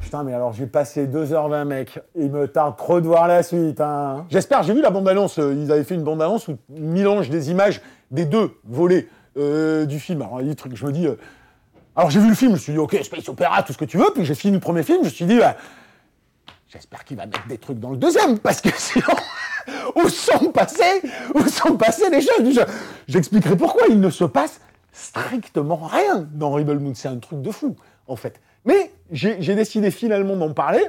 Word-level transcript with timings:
Putain, 0.00 0.24
mais 0.24 0.34
alors 0.34 0.52
j'ai 0.52 0.66
passé 0.66 1.06
2h20, 1.06 1.64
mec. 1.64 2.00
Il 2.16 2.30
me 2.30 2.48
tarde 2.48 2.76
trop 2.76 3.00
de 3.00 3.06
voir 3.06 3.28
la 3.28 3.42
suite. 3.42 3.80
Hein. 3.80 4.26
J'espère, 4.28 4.62
j'ai 4.64 4.74
vu 4.74 4.82
la 4.82 4.90
bande-annonce. 4.90 5.38
euh, 5.38 5.54
Ils 5.56 5.70
avaient 5.70 5.84
fait 5.84 5.94
une 5.94 6.02
bande-annonce 6.02 6.48
où 6.48 6.58
ils 6.74 6.82
mélangent 6.82 7.30
des 7.30 7.50
images 7.50 7.80
des 8.10 8.24
deux 8.24 8.50
volets 8.64 9.08
euh, 9.38 9.86
du 9.86 10.00
film. 10.00 10.22
Alors, 10.22 10.40
il 10.40 10.44
y 10.44 10.50
a 10.50 10.52
des 10.52 10.56
trucs, 10.56 10.76
je 10.76 10.84
me 10.84 10.92
dis. 10.92 11.06
euh, 11.06 11.14
Alors, 11.96 12.10
j'ai 12.10 12.20
vu 12.20 12.28
le 12.28 12.34
film, 12.34 12.50
je 12.50 12.54
me 12.56 12.60
suis 12.60 12.72
dit, 12.72 12.78
ok, 12.78 12.98
Space 13.04 13.28
Opera, 13.28 13.62
tout 13.62 13.72
ce 13.72 13.78
que 13.78 13.84
tu 13.84 13.98
veux. 13.98 14.10
Puis 14.14 14.24
j'ai 14.24 14.34
fini 14.34 14.52
le 14.54 14.60
premier 14.60 14.82
film, 14.82 14.98
je 15.02 15.04
me 15.06 15.10
suis 15.10 15.24
dit, 15.26 15.38
bah, 15.38 15.56
j'espère 16.68 17.04
qu'il 17.04 17.16
va 17.16 17.26
mettre 17.26 17.46
des 17.46 17.58
trucs 17.58 17.78
dans 17.78 17.90
le 17.90 17.96
deuxième, 17.96 18.38
parce 18.40 18.60
que 18.60 18.68
sinon. 18.76 19.06
où 19.96 20.08
sont 20.08 20.50
passés 20.52 21.02
Où 21.34 21.46
sont 21.48 21.76
passés 21.76 22.10
les 22.10 22.20
choses 22.20 22.54
Je- 22.54 22.72
J'expliquerai 23.08 23.56
pourquoi 23.56 23.82
il 23.88 24.00
ne 24.00 24.10
se 24.10 24.24
passe 24.24 24.60
strictement 24.92 25.76
rien 25.76 26.28
dans 26.32 26.50
Rebel 26.50 26.78
Moon. 26.78 26.92
C'est 26.94 27.08
un 27.08 27.16
truc 27.18 27.42
de 27.42 27.50
fou, 27.50 27.76
en 28.06 28.16
fait. 28.16 28.40
Mais 28.64 28.92
j'ai 29.10 29.54
décidé 29.54 29.90
finalement 29.90 30.36
d'en 30.36 30.52
parler, 30.52 30.84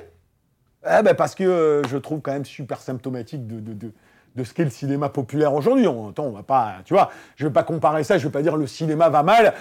eh 0.86 1.02
ben, 1.02 1.16
parce 1.16 1.34
que 1.34 1.44
euh, 1.44 1.84
je 1.88 1.98
trouve 1.98 2.22
quand 2.22 2.34
même 2.34 2.46
super 2.46 2.80
symptomatique 2.82 3.48
de, 3.48 4.44
ce 4.44 4.54
qu'est 4.54 4.66
le 4.66 4.70
cinéma 4.70 5.10
populaire 5.10 5.54
aujourd'hui. 5.54 5.88
On, 5.88 6.10
attends, 6.10 6.26
on 6.26 6.32
va 6.32 6.44
pas, 6.44 6.76
tu 6.86 6.94
vois, 6.94 7.10
je 7.36 7.48
vais 7.48 7.54
pas 7.54 7.64
comparer 7.64 8.04
ça, 8.04 8.18
je 8.18 8.26
vais 8.28 8.32
pas 8.32 8.42
dire 8.42 8.58
le 8.58 8.68
cinéma 8.68 9.10
va 9.10 9.24
mal, 9.24 9.54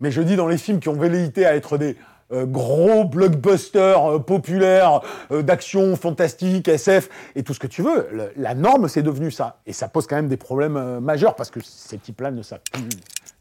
mais 0.00 0.10
je 0.10 0.22
dis 0.22 0.36
dans 0.36 0.46
les 0.46 0.58
films 0.58 0.78
qui 0.78 0.88
ont 0.88 0.94
velléité 0.94 1.46
à 1.46 1.56
être 1.56 1.78
des 1.78 1.96
euh, 2.32 2.44
gros 2.46 3.04
blockbusters 3.04 4.04
euh, 4.04 4.18
populaires 4.18 5.00
euh, 5.30 5.42
d'action 5.42 5.96
fantastique, 5.96 6.68
SF 6.68 7.08
et 7.36 7.42
tout 7.42 7.54
ce 7.54 7.58
que 7.60 7.66
tu 7.66 7.82
veux, 7.82 8.08
le- 8.12 8.32
la 8.36 8.54
norme 8.54 8.88
c'est 8.88 9.02
devenu 9.02 9.30
ça. 9.30 9.58
Et 9.66 9.72
ça 9.72 9.88
pose 9.88 10.06
quand 10.06 10.16
même 10.16 10.28
des 10.28 10.36
problèmes 10.36 10.76
euh, 10.76 11.00
majeurs 11.00 11.34
parce 11.34 11.50
que 11.50 11.60
ces 11.64 11.98
types-là 11.98 12.30
ne 12.30 12.42
savent 12.42 12.60
plus, 12.72 12.82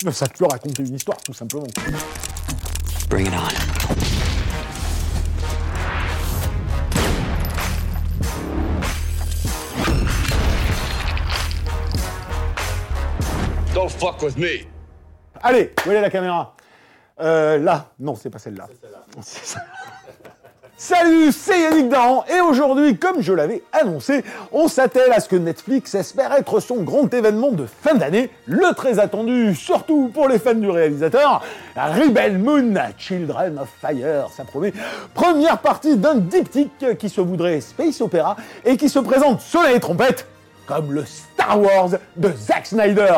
ne 0.05 0.11
savent 0.11 0.31
plus 0.31 0.45
raconter 0.45 0.83
une 0.83 0.95
histoire 0.95 1.17
tout 1.17 1.33
simplement. 1.33 1.67
Bring 3.09 3.27
it 3.27 3.33
on. 3.33 4.57
Don't 13.73 13.91
fuck 13.91 14.21
with 14.23 14.37
me. 14.37 14.65
Allez, 15.43 15.71
où 15.85 15.91
est 15.91 16.01
la 16.01 16.09
caméra? 16.09 16.55
Euh, 17.19 17.57
Là, 17.57 17.87
non, 17.99 18.15
c'est 18.15 18.29
pas 18.29 18.39
celle-là. 18.39 18.67
C'est 19.21 19.45
ça. 19.45 19.59
Salut, 20.79 21.31
c'est 21.31 21.59
Yannick 21.59 21.89
Dahan, 21.89 22.23
et 22.31 22.39
aujourd'hui, 22.39 22.99
comme 22.99 23.19
je 23.19 23.33
l'avais 23.33 23.63
annoncé, 23.71 24.23
on 24.51 24.67
s'attelle 24.67 25.11
à 25.11 25.19
ce 25.19 25.27
que 25.27 25.35
Netflix 25.35 25.95
espère 25.95 26.31
être 26.33 26.59
son 26.59 26.83
grand 26.83 27.11
événement 27.11 27.51
de 27.51 27.65
fin 27.65 27.95
d'année, 27.95 28.29
le 28.45 28.75
très 28.75 28.99
attendu, 28.99 29.55
surtout 29.55 30.11
pour 30.13 30.27
les 30.27 30.37
fans 30.37 30.53
du 30.53 30.69
réalisateur, 30.69 31.43
Rebel 31.75 32.37
Moon, 32.37 32.75
Children 32.95 33.57
of 33.57 33.69
Fire, 33.81 34.29
ça 34.31 34.43
promet. 34.43 34.71
Première 35.15 35.57
partie 35.57 35.97
d'un 35.97 36.13
diptyque 36.13 36.95
qui 36.99 37.09
se 37.09 37.21
voudrait 37.21 37.59
space 37.59 37.99
opéra 37.99 38.35
et 38.63 38.77
qui 38.77 38.87
se 38.87 38.99
présente, 38.99 39.41
soleil 39.41 39.77
et 39.77 39.79
trompette, 39.79 40.27
comme 40.67 40.91
le 40.93 41.05
Star 41.05 41.59
Wars 41.59 41.89
de 42.17 42.31
Zack 42.37 42.67
Snyder. 42.67 43.13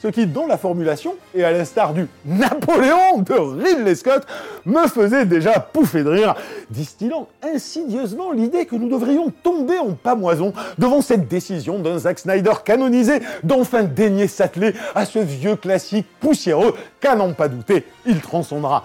Ce 0.00 0.08
qui, 0.08 0.26
dans 0.26 0.46
la 0.46 0.56
formulation, 0.56 1.16
et 1.34 1.42
à 1.42 1.50
l'instar 1.50 1.92
du 1.92 2.06
Napoléon 2.24 3.18
de 3.18 3.32
Ridley 3.32 3.96
Scott, 3.96 4.24
me 4.64 4.86
faisait 4.86 5.26
déjà 5.26 5.58
pouffer 5.58 6.04
de 6.04 6.10
rire, 6.10 6.36
distillant 6.70 7.26
insidieusement 7.42 8.30
l'idée 8.30 8.66
que 8.66 8.76
nous 8.76 8.88
devrions 8.88 9.32
tomber 9.42 9.78
en 9.78 9.94
pamoison 9.94 10.52
devant 10.78 11.00
cette 11.00 11.26
décision 11.26 11.80
d'un 11.80 11.98
Zack 11.98 12.20
Snyder 12.20 12.52
canonisé 12.64 13.20
d'enfin 13.42 13.82
daigner 13.82 14.28
s'atteler 14.28 14.72
à 14.94 15.04
ce 15.04 15.18
vieux 15.18 15.56
classique 15.56 16.06
poussiéreux 16.20 16.74
qu'à 17.00 17.16
n'en 17.16 17.32
pas 17.32 17.48
douter, 17.48 17.84
il 18.06 18.20
transcendra. 18.20 18.84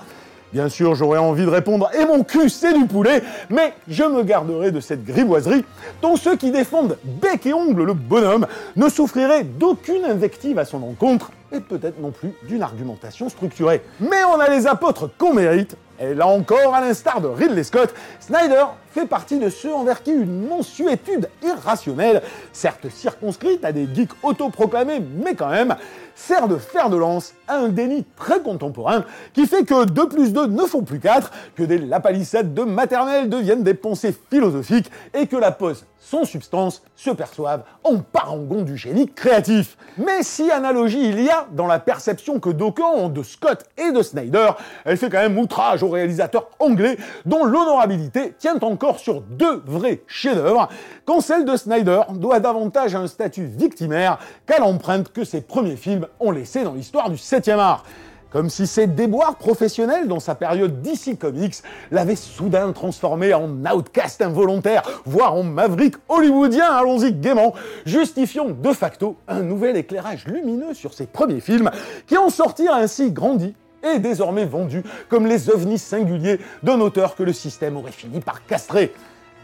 Bien 0.54 0.70
sûr, 0.70 0.94
j'aurais 0.94 1.18
envie 1.18 1.46
de 1.46 1.50
répondre 1.50 1.90
et 2.00 2.06
mon 2.06 2.24
cul 2.24 2.48
c'est 2.48 2.78
du 2.78 2.86
poulet, 2.86 3.24
mais 3.50 3.74
je 3.88 4.04
me 4.04 4.22
garderai 4.22 4.70
de 4.70 4.80
cette 4.80 5.04
grivoiserie 5.04 5.66
dont 6.00 6.16
ceux 6.16 6.36
qui 6.36 6.52
défendent 6.52 7.00
bec 7.04 7.48
et 7.48 7.54
ongle 7.56 7.84
le 7.86 7.96
bonhomme 7.96 8.46
ne 8.76 8.88
souffriraient 8.88 9.46
d'aucune 9.46 10.06
invective 10.06 10.60
à 10.60 10.66
son 10.66 10.84
encontre 10.84 11.32
et 11.52 11.60
peut-être 11.60 12.00
non 12.00 12.12
plus 12.12 12.34
d'une 12.48 12.62
argumentation 12.62 13.30
structurée. 13.30 13.82
Mais 14.00 14.24
on 14.26 14.40
a 14.40 14.48
les 14.48 14.68
apôtres 14.68 15.10
qu'on 15.18 15.34
mérite, 15.34 15.76
et 16.00 16.14
là 16.14 16.28
encore, 16.28 16.76
à 16.76 16.82
l'instar 16.82 17.20
de 17.20 17.30
Ridley 17.30 17.64
Scott, 17.64 17.92
Snyder 18.20 18.66
fait 18.94 19.08
partie 19.08 19.40
de 19.40 19.50
ceux 19.50 19.74
envers 19.74 20.04
qui 20.04 20.12
une 20.12 20.48
mensuétude 20.48 21.30
irrationnelle, 21.44 22.22
certes 22.52 22.90
circonscrite 22.90 23.66
à 23.66 23.72
des 23.72 23.88
geeks 23.92 24.12
autoproclamés, 24.22 25.00
mais 25.00 25.34
quand 25.34 25.50
même, 25.50 25.76
sert 26.16 26.48
de 26.48 26.58
fer 26.58 26.90
de 26.90 26.98
lance 26.98 27.34
à 27.48 27.58
un 27.58 27.70
déni 27.70 28.06
très 28.16 28.42
contemporain 28.42 29.04
qui 29.34 29.48
fait 29.48 29.64
que 29.64 29.86
2 29.86 30.10
plus 30.10 30.32
2 30.32 30.46
ne 30.48 30.64
font 30.64 30.84
plus 30.84 31.00
4, 31.00 31.32
que 31.56 31.64
des 31.64 31.80
lapalissades 31.80 32.54
de 32.54 32.64
maternelle 32.64 33.30
deviennent 33.30 33.64
des 33.64 33.74
pensées 33.74 34.16
philosophiques 34.30 34.92
et 35.16 35.26
que 35.26 35.38
la 35.38 35.52
pose 35.52 35.86
sans 36.00 36.26
substance 36.26 36.84
se 36.96 37.10
perçoivent 37.10 37.64
en 37.84 38.00
parangon 38.00 38.64
du 38.64 38.78
génie 38.78 39.08
créatif. 39.08 39.78
Mais 39.98 40.22
si 40.22 40.52
analogie 40.52 41.10
il 41.10 41.22
y 41.22 41.30
a 41.30 41.48
dans 41.52 41.66
la 41.66 41.80
perception 41.80 42.40
que 42.40 42.50
d'aucuns 42.50 42.92
ont 42.94 43.10
de 43.10 43.24
Scott 43.24 43.64
et 43.78 43.92
de 43.92 44.02
Snyder, 44.02 44.52
elle 44.84 44.98
fait 44.98 45.10
quand 45.10 45.20
même 45.20 45.40
outrage 45.40 45.82
aux 45.82 45.90
réalisateurs 45.90 46.50
anglais 46.60 46.98
dont 47.26 47.46
l'honorabilité 47.46 48.34
tient 48.38 48.60
encore 48.62 48.83
sur 48.92 49.22
deux 49.22 49.62
vrais 49.66 50.02
chefs-d'œuvre, 50.08 50.70
quand 51.06 51.22
celle 51.22 51.46
de 51.46 51.56
Snyder 51.56 52.02
doit 52.16 52.40
davantage 52.40 52.96
à 52.96 53.00
un 53.00 53.08
statut 53.08 53.46
victimaire 53.46 54.20
qu'à 54.46 54.60
l'empreinte 54.60 55.12
que 55.12 55.24
ses 55.24 55.42
premiers 55.42 55.78
films 55.78 56.08
ont 56.20 56.32
laissé 56.32 56.64
dans 56.64 56.74
l'histoire 56.74 57.10
du 57.10 57.16
7e 57.16 57.58
art. 57.58 57.84
Comme 58.30 58.50
si 58.50 58.66
ses 58.66 58.88
déboires 58.88 59.36
professionnels 59.36 60.08
dans 60.08 60.20
sa 60.20 60.34
période 60.34 60.82
DC 60.82 61.20
Comics 61.20 61.58
l'avaient 61.92 62.16
soudain 62.16 62.72
transformé 62.72 63.32
en 63.32 63.48
outcast 63.72 64.24
involontaire, 64.24 64.82
voire 65.06 65.36
en 65.36 65.44
maverick 65.44 65.96
hollywoodien, 66.10 66.66
allons-y 66.66 67.14
gaiement, 67.14 67.54
justifiant 67.86 68.50
de 68.50 68.74
facto 68.74 69.18
un 69.28 69.44
nouvel 69.44 69.78
éclairage 69.78 70.26
lumineux 70.26 70.74
sur 70.74 70.96
ses 70.96 71.06
premiers 71.06 71.42
films, 71.42 71.70
qui 72.08 72.18
en 72.18 72.32
sortirent 72.32 72.74
ainsi 72.74 73.12
grandi 73.12 73.54
et 73.84 74.00
désormais 74.00 74.46
vendu 74.46 74.84
comme 75.10 75.28
les 75.28 75.50
ovnis 75.50 75.80
singuliers 75.80 76.40
d'un 76.64 76.80
auteur 76.82 77.16
que 77.16 77.24
le 77.24 77.34
système 77.34 77.78
aurait 77.78 77.92
fini 77.92 78.20
par 78.20 78.46
castrer. 78.46 78.94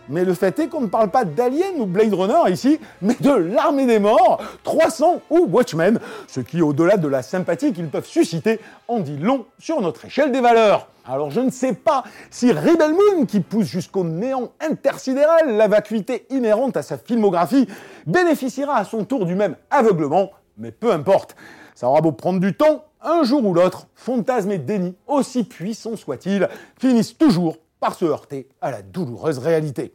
Mais 0.10 0.26
le 0.26 0.34
fait 0.34 0.58
est 0.58 0.68
qu'on 0.68 0.82
ne 0.82 0.88
parle 0.88 1.12
pas 1.12 1.24
d'Alien 1.24 1.76
ou 1.78 1.86
Blade 1.86 2.14
Runner 2.14 2.52
ici, 2.52 2.80
mais 3.02 3.16
de 3.20 3.32
l'Armée 3.32 3.86
des 3.86 4.00
Morts, 4.00 4.42
300 4.64 5.22
ou 5.30 5.48
Watchmen, 5.52 6.00
ce 6.28 6.40
qui, 6.40 6.64
au-delà 6.64 6.98
de 6.98 7.08
la 7.08 7.22
sympathie 7.22 7.74
qu'ils 7.74 7.90
peuvent 7.90 8.08
susciter, 8.08 8.60
en 8.88 9.02
dit 9.02 9.18
long 9.18 9.46
sur 9.60 9.80
notre 9.82 10.06
échelle 10.06 10.32
des 10.32 10.42
valeurs. 10.42 10.88
Alors 11.06 11.30
je 11.30 11.42
ne 11.42 11.52
sais 11.52 11.74
pas 11.74 12.04
si 12.32 12.52
Rebel 12.52 12.94
Moon, 12.94 13.26
qui 13.28 13.40
pousse 13.40 13.68
jusqu'au 13.68 14.04
néant 14.04 14.52
intersidéral 14.60 15.56
la 15.56 15.68
vacuité 15.68 16.26
inhérente 16.32 16.76
à 16.76 16.82
sa 16.82 16.98
filmographie, 16.98 17.68
bénéficiera 18.08 18.78
à 18.78 18.86
son 18.86 19.06
tour 19.06 19.28
du 19.28 19.36
même 19.36 19.56
aveuglement, 19.70 20.32
mais 20.58 20.72
peu 20.72 20.92
importe. 20.92 21.36
Ça 21.76 21.88
aura 21.88 22.02
beau 22.02 22.12
prendre 22.12 22.40
du 22.40 22.56
temps, 22.56 22.84
un 23.02 23.24
jour 23.24 23.46
ou 23.46 23.54
l'autre, 23.54 23.88
fantasmes 23.96 24.52
et 24.52 24.58
déni, 24.58 24.96
aussi 25.08 25.44
puissants 25.44 25.96
soient-ils, 25.96 26.48
finissent 26.80 27.18
toujours 27.18 27.58
par 27.80 27.96
se 27.96 28.06
heurter 28.06 28.48
à 28.62 28.72
la 28.72 28.82
douloureuse 28.82 29.40
réalité. 29.40 29.94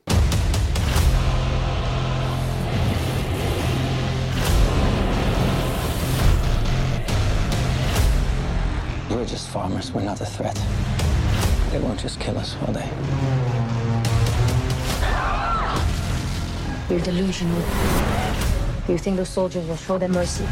We're 9.10 9.26
just 9.26 9.48
farmers. 9.48 9.92
We're 9.94 10.02
not 10.02 10.20
a 10.20 10.26
threat. 10.26 10.58
They 11.70 11.78
won't 11.78 12.00
just 12.00 12.18
kill 12.20 12.36
us, 12.36 12.56
will 12.60 12.72
they? 12.72 12.88
You're 16.90 17.00
delusional. 17.00 17.62
You 18.88 18.98
think 18.98 19.16
the 19.16 19.24
soldiers 19.24 19.66
will 19.66 19.76
show 19.76 19.98
them 19.98 20.12
mercy? 20.12 20.44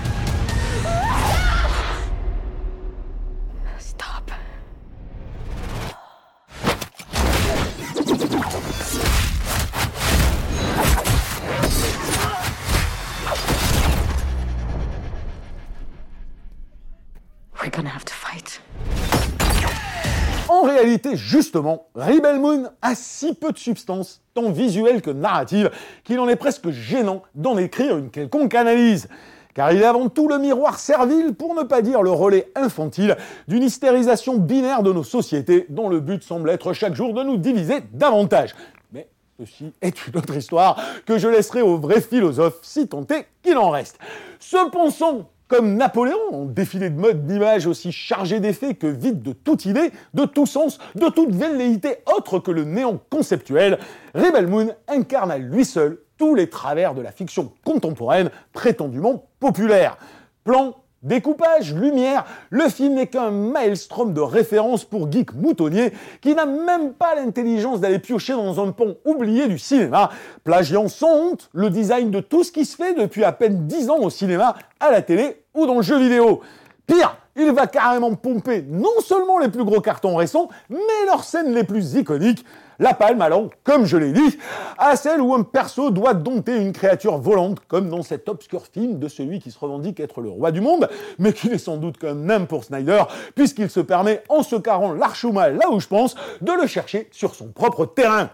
En 20.62 20.66
réalité, 20.66 21.16
justement, 21.16 21.88
Rebel 21.96 22.38
Moon 22.38 22.70
a 22.82 22.94
si 22.94 23.34
peu 23.34 23.50
de 23.50 23.58
substance, 23.58 24.22
tant 24.32 24.52
visuelle 24.52 25.02
que 25.02 25.10
narrative, 25.10 25.72
qu'il 26.04 26.20
en 26.20 26.28
est 26.28 26.36
presque 26.36 26.70
gênant 26.70 27.24
d'en 27.34 27.58
écrire 27.58 27.98
une 27.98 28.10
quelconque 28.10 28.54
analyse. 28.54 29.08
Car 29.54 29.72
il 29.72 29.82
est 29.82 29.86
avant 29.86 30.08
tout 30.08 30.28
le 30.28 30.38
miroir 30.38 30.78
servile, 30.78 31.34
pour 31.34 31.56
ne 31.56 31.64
pas 31.64 31.82
dire 31.82 32.00
le 32.00 32.12
relais 32.12 32.52
infantile, 32.54 33.16
d'une 33.48 33.64
hystérisation 33.64 34.36
binaire 34.36 34.84
de 34.84 34.92
nos 34.92 35.02
sociétés, 35.02 35.66
dont 35.68 35.88
le 35.88 35.98
but 35.98 36.22
semble 36.22 36.48
être 36.48 36.72
chaque 36.74 36.94
jour 36.94 37.12
de 37.12 37.24
nous 37.24 37.38
diviser 37.38 37.80
davantage. 37.92 38.54
Mais 38.92 39.08
ceci 39.40 39.72
est 39.82 40.06
une 40.06 40.16
autre 40.16 40.36
histoire 40.36 40.80
que 41.06 41.18
je 41.18 41.26
laisserai 41.26 41.62
aux 41.62 41.76
vrais 41.76 42.00
philosophes, 42.00 42.60
si 42.62 42.82
est 42.82 43.26
qu'il 43.42 43.58
en 43.58 43.70
reste. 43.70 43.98
Ce 44.38 44.70
pensant 44.70 45.28
comme 45.52 45.76
Napoléon, 45.76 46.16
en 46.32 46.44
défilé 46.46 46.88
de 46.88 46.98
mode 46.98 47.26
d'images 47.26 47.66
aussi 47.66 47.92
chargé 47.92 48.40
d'effets 48.40 48.72
que 48.72 48.86
vide 48.86 49.20
de 49.20 49.34
toute 49.34 49.66
idée, 49.66 49.92
de 50.14 50.24
tout 50.24 50.46
sens, 50.46 50.78
de 50.94 51.10
toute 51.10 51.30
velléité 51.30 51.96
autre 52.16 52.38
que 52.38 52.50
le 52.50 52.64
néant 52.64 52.98
conceptuel, 53.10 53.78
Rebel 54.14 54.46
Moon 54.46 54.70
incarne 54.88 55.30
à 55.30 55.36
lui 55.36 55.66
seul 55.66 55.98
tous 56.16 56.34
les 56.34 56.48
travers 56.48 56.94
de 56.94 57.02
la 57.02 57.12
fiction 57.12 57.52
contemporaine 57.66 58.30
prétendument 58.54 59.26
populaire. 59.40 59.98
Plan, 60.42 60.74
Découpage, 61.02 61.74
lumière, 61.74 62.24
le 62.50 62.68
film 62.68 62.94
n'est 62.94 63.08
qu'un 63.08 63.32
maelstrom 63.32 64.14
de 64.14 64.20
références 64.20 64.84
pour 64.84 65.10
geeks 65.10 65.34
moutonniers 65.34 65.92
qui 66.20 66.32
n'a 66.32 66.46
même 66.46 66.92
pas 66.92 67.16
l'intelligence 67.16 67.80
d'aller 67.80 67.98
piocher 67.98 68.34
dans 68.34 68.64
un 68.64 68.70
pont 68.70 68.96
oublié 69.04 69.48
du 69.48 69.58
cinéma, 69.58 70.10
plagiant 70.44 70.86
sans 70.86 71.12
honte 71.12 71.50
le 71.52 71.70
design 71.70 72.12
de 72.12 72.20
tout 72.20 72.44
ce 72.44 72.52
qui 72.52 72.64
se 72.64 72.76
fait 72.76 72.94
depuis 72.94 73.24
à 73.24 73.32
peine 73.32 73.66
10 73.66 73.90
ans 73.90 73.98
au 73.98 74.10
cinéma, 74.10 74.54
à 74.78 74.92
la 74.92 75.02
télé 75.02 75.41
ou 75.54 75.66
dans 75.66 75.76
le 75.76 75.82
jeu 75.82 75.98
vidéo. 75.98 76.40
Pire, 76.86 77.16
il 77.36 77.50
va 77.52 77.66
carrément 77.66 78.14
pomper 78.14 78.64
non 78.68 79.00
seulement 79.00 79.38
les 79.38 79.48
plus 79.48 79.64
gros 79.64 79.80
cartons 79.80 80.16
récents, 80.16 80.48
mais 80.68 81.06
leurs 81.06 81.24
scènes 81.24 81.54
les 81.54 81.64
plus 81.64 81.94
iconiques, 81.94 82.44
la 82.78 82.94
palme 82.94 83.22
allant, 83.22 83.48
comme 83.64 83.86
je 83.86 83.96
l'ai 83.96 84.12
dit, 84.12 84.38
à 84.76 84.96
celle 84.96 85.20
où 85.20 85.34
un 85.34 85.42
perso 85.42 85.90
doit 85.90 86.14
dompter 86.14 86.56
une 86.56 86.72
créature 86.72 87.18
volante, 87.18 87.60
comme 87.68 87.88
dans 87.88 88.02
cet 88.02 88.28
obscur 88.28 88.66
film 88.66 88.98
de 88.98 89.08
celui 89.08 89.38
qui 89.38 89.50
se 89.50 89.58
revendique 89.58 90.00
être 90.00 90.20
le 90.20 90.28
roi 90.28 90.50
du 90.50 90.60
monde, 90.60 90.88
mais 91.18 91.32
qui 91.32 91.48
n'est 91.48 91.58
sans 91.58 91.76
doute 91.76 91.96
qu'un 91.96 92.14
nain 92.14 92.44
pour 92.44 92.64
Snyder, 92.64 93.04
puisqu'il 93.34 93.70
se 93.70 93.80
permet, 93.80 94.22
en 94.28 94.42
se 94.42 94.56
carrant 94.56 94.92
l'archouma 94.92 95.48
là 95.50 95.70
où 95.70 95.80
je 95.80 95.86
pense, 95.86 96.16
de 96.40 96.52
le 96.52 96.66
chercher 96.66 97.08
sur 97.12 97.34
son 97.34 97.48
propre 97.48 97.86
terrain. 97.86 98.30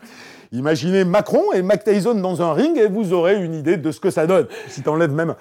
Imaginez 0.51 1.05
Macron 1.05 1.53
et 1.53 1.63
Mac 1.63 1.85
Tyson 1.85 2.15
dans 2.15 2.41
un 2.41 2.55
ring 2.55 2.79
et 2.79 2.89
vous 2.89 3.13
aurez 3.13 3.37
une 3.37 3.55
idée 3.55 3.77
de 3.77 3.93
ce 3.93 4.01
que 4.01 4.11
ça 4.11 4.27
donne. 4.27 4.47
Si 4.69 4.83
t'enlèves 4.83 5.13
même 5.13 5.35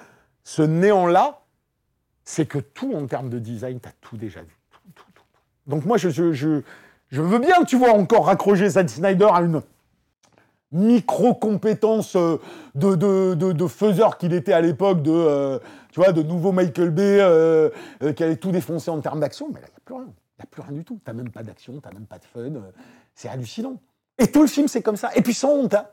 ce 0.44 0.62
néant-là, 0.62 1.40
c'est 2.28 2.44
que 2.44 2.58
tout 2.58 2.92
en 2.92 3.06
termes 3.06 3.30
de 3.30 3.38
design, 3.38 3.80
t'as 3.80 3.92
tout 4.02 4.18
déjà 4.18 4.42
vu. 4.42 4.54
Donc 5.66 5.86
moi, 5.86 5.96
je, 5.96 6.10
veux 7.10 7.38
bien, 7.38 7.64
tu 7.64 7.78
vois, 7.78 7.92
encore 7.92 8.26
raccrocher 8.26 8.68
Zack 8.68 8.90
Snyder 8.90 9.28
à 9.32 9.40
une 9.40 9.62
micro-compétence 10.70 12.16
euh, 12.16 12.36
de, 12.74 12.94
de, 13.34 13.66
faiseur 13.66 14.18
qu'il 14.18 14.34
était 14.34 14.52
à 14.52 14.60
l'époque 14.60 15.02
de, 15.02 15.10
euh, 15.10 15.58
tu 15.90 16.00
de 16.00 16.22
nouveau 16.22 16.52
Michael 16.52 16.90
Bay 16.90 17.18
euh, 17.18 17.70
qui 18.14 18.22
allait 18.22 18.36
tout 18.36 18.52
défoncer 18.52 18.90
en 18.90 19.00
termes 19.00 19.20
d'action, 19.20 19.48
mais 19.50 19.62
là, 19.62 19.66
il 19.66 19.70
n'y 19.70 19.76
a 19.76 19.80
plus 19.86 19.94
rien. 19.94 20.04
Il 20.04 20.40
n'y 20.40 20.42
a 20.42 20.46
plus 20.50 20.62
rien 20.62 20.72
du 20.72 20.84
tout. 20.84 21.00
T'as 21.02 21.14
même 21.14 21.30
pas 21.30 21.42
d'action, 21.42 21.80
t'as 21.80 21.92
même 21.92 22.06
pas 22.06 22.18
de 22.18 22.24
fun. 22.24 22.60
c'est 23.14 23.30
hallucinant. 23.30 23.80
Et 24.18 24.30
tout 24.30 24.42
le 24.42 24.48
film, 24.48 24.68
c'est 24.68 24.82
comme 24.82 24.96
ça. 24.96 25.10
Et 25.16 25.22
puis 25.22 25.32
sans 25.32 25.52
honte, 25.52 25.72
hein. 25.72 25.86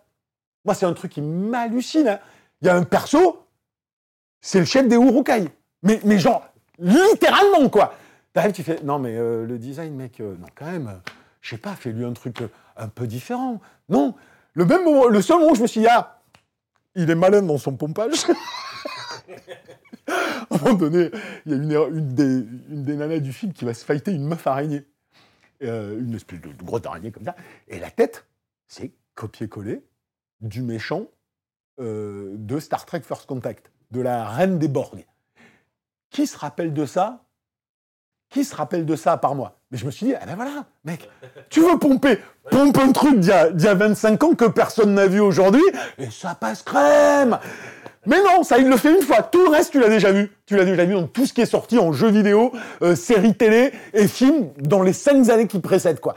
Moi, 0.66 0.76
c'est 0.76 0.86
un 0.86 0.94
truc 0.94 1.14
qui 1.14 1.22
m'hallucine. 1.22 2.10
hein. 2.10 2.20
Il 2.62 2.68
y 2.68 2.70
a 2.70 2.76
un 2.76 2.84
perso, 2.84 3.46
c'est 4.42 4.60
le 4.60 4.66
chef 4.66 4.86
des 4.90 4.98
Urukai. 4.98 5.50
Mais, 5.86 6.20
genre, 6.20 6.48
littéralement, 6.80 7.70
quoi. 7.70 7.94
T'arrives, 8.34 8.54
tu 8.54 8.64
fais, 8.64 8.82
non, 8.84 8.98
mais 9.00 9.16
euh, 9.16 9.46
le 9.46 9.58
design, 9.60 9.96
mec, 9.96 10.20
euh, 10.20 10.36
non, 10.40 10.48
quand 10.56 10.66
même, 10.66 10.88
euh, 10.88 11.12
je 11.42 11.52
sais 11.52 11.58
pas, 11.58 11.76
fais-lui 11.76 12.04
un 12.04 12.14
truc 12.14 12.42
euh, 12.42 12.48
un 12.76 12.88
peu 12.88 13.08
différent. 13.08 13.62
Non, 13.88 14.16
le 14.54 14.66
même 14.66 14.82
le 15.10 15.22
seul 15.22 15.38
moment 15.40 15.52
où 15.52 15.56
je 15.56 15.62
me 15.62 15.68
suis 15.68 15.82
dit, 15.82 15.88
ah, 15.88 16.20
il 16.96 17.10
est 17.10 17.16
malin 17.16 17.44
dans 17.44 17.60
son 17.60 17.78
pompage. 17.78 18.26
à 20.08 20.56
un 20.56 20.58
moment 20.58 20.74
donné, 20.74 21.12
il 21.46 21.72
y 21.72 21.76
a 21.76 21.88
une, 21.88 22.16
des, 22.16 22.46
une 22.70 22.84
des 22.84 22.96
nanas 22.96 23.20
du 23.20 23.32
film 23.32 23.54
qui 23.54 23.64
va 23.64 23.74
se 23.74 23.86
fighter 23.86 24.12
une 24.12 24.26
meuf 24.26 24.46
araignée. 24.48 24.86
Une 25.62 26.14
espèce 26.14 26.42
de, 26.42 26.50
grosse 26.64 26.86
araignée 26.86 27.12
comme 27.12 27.26
ça. 27.26 27.36
Et 27.68 27.80
la 27.80 27.90
tête, 27.90 28.26
c'est 28.68 28.92
copier-coller 29.16 29.82
du 30.42 30.62
méchant 30.62 31.06
de 31.80 32.60
Star 32.60 32.86
Trek 32.86 33.02
First 33.02 33.26
Contact, 33.26 33.72
de 33.92 34.02
la 34.02 34.28
reine 34.30 34.60
des 34.60 34.68
Borg. 34.68 35.06
Qui 36.16 36.28
se 36.28 36.38
rappelle 36.38 36.74
de 36.74 36.86
ça? 36.86 37.26
Qui 38.30 38.46
se 38.46 38.56
rappelle 38.56 38.86
de 38.86 38.96
ça 38.96 39.18
par 39.18 39.36
moi? 39.36 39.60
Mais 39.70 39.78
je 39.78 39.86
me 39.86 39.92
suis 39.92 40.06
dit, 40.06 40.14
ah 40.16 40.26
ben 40.26 40.36
voilà, 40.38 40.64
mec, 40.86 41.10
tu 41.50 41.60
veux 41.60 41.78
pomper 41.78 42.20
Pompe 42.50 42.78
un 42.78 42.94
truc 42.94 43.20
d'il 43.20 43.34
y, 43.34 43.64
y 43.64 43.68
a 43.68 43.74
25 43.74 44.24
ans 44.24 44.34
que 44.34 44.46
personne 44.46 44.94
n'a 44.94 45.08
vu 45.08 45.20
aujourd'hui, 45.20 45.66
et 45.98 46.10
ça 46.10 46.34
passe 46.34 46.64
crème 46.64 47.38
mais 48.06 48.18
non, 48.24 48.44
ça, 48.44 48.58
il 48.58 48.68
le 48.68 48.78
fait 48.78 48.94
une 48.94 49.02
fois. 49.02 49.24
Tout 49.24 49.44
le 49.44 49.50
reste, 49.50 49.72
tu 49.72 49.80
l'as 49.80 49.90
déjà 49.90 50.12
vu. 50.12 50.32
Tu 50.46 50.56
l'as 50.56 50.66
déjà 50.66 50.86
vu 50.86 50.94
dans 50.94 51.08
tout 51.08 51.26
ce 51.26 51.34
qui 51.34 51.42
est 51.42 51.48
sorti 51.48 51.80
en 51.80 51.92
jeux 51.92 52.12
vidéo, 52.12 52.52
euh, 52.84 52.96
séries 52.96 53.34
télé 53.34 53.72
et 53.94 54.08
films 54.08 54.50
dans 54.60 54.84
les 54.84 54.94
cinq 54.94 55.30
années 55.30 55.48
qui 55.48 55.60
précèdent, 55.60 56.00
quoi. 56.00 56.14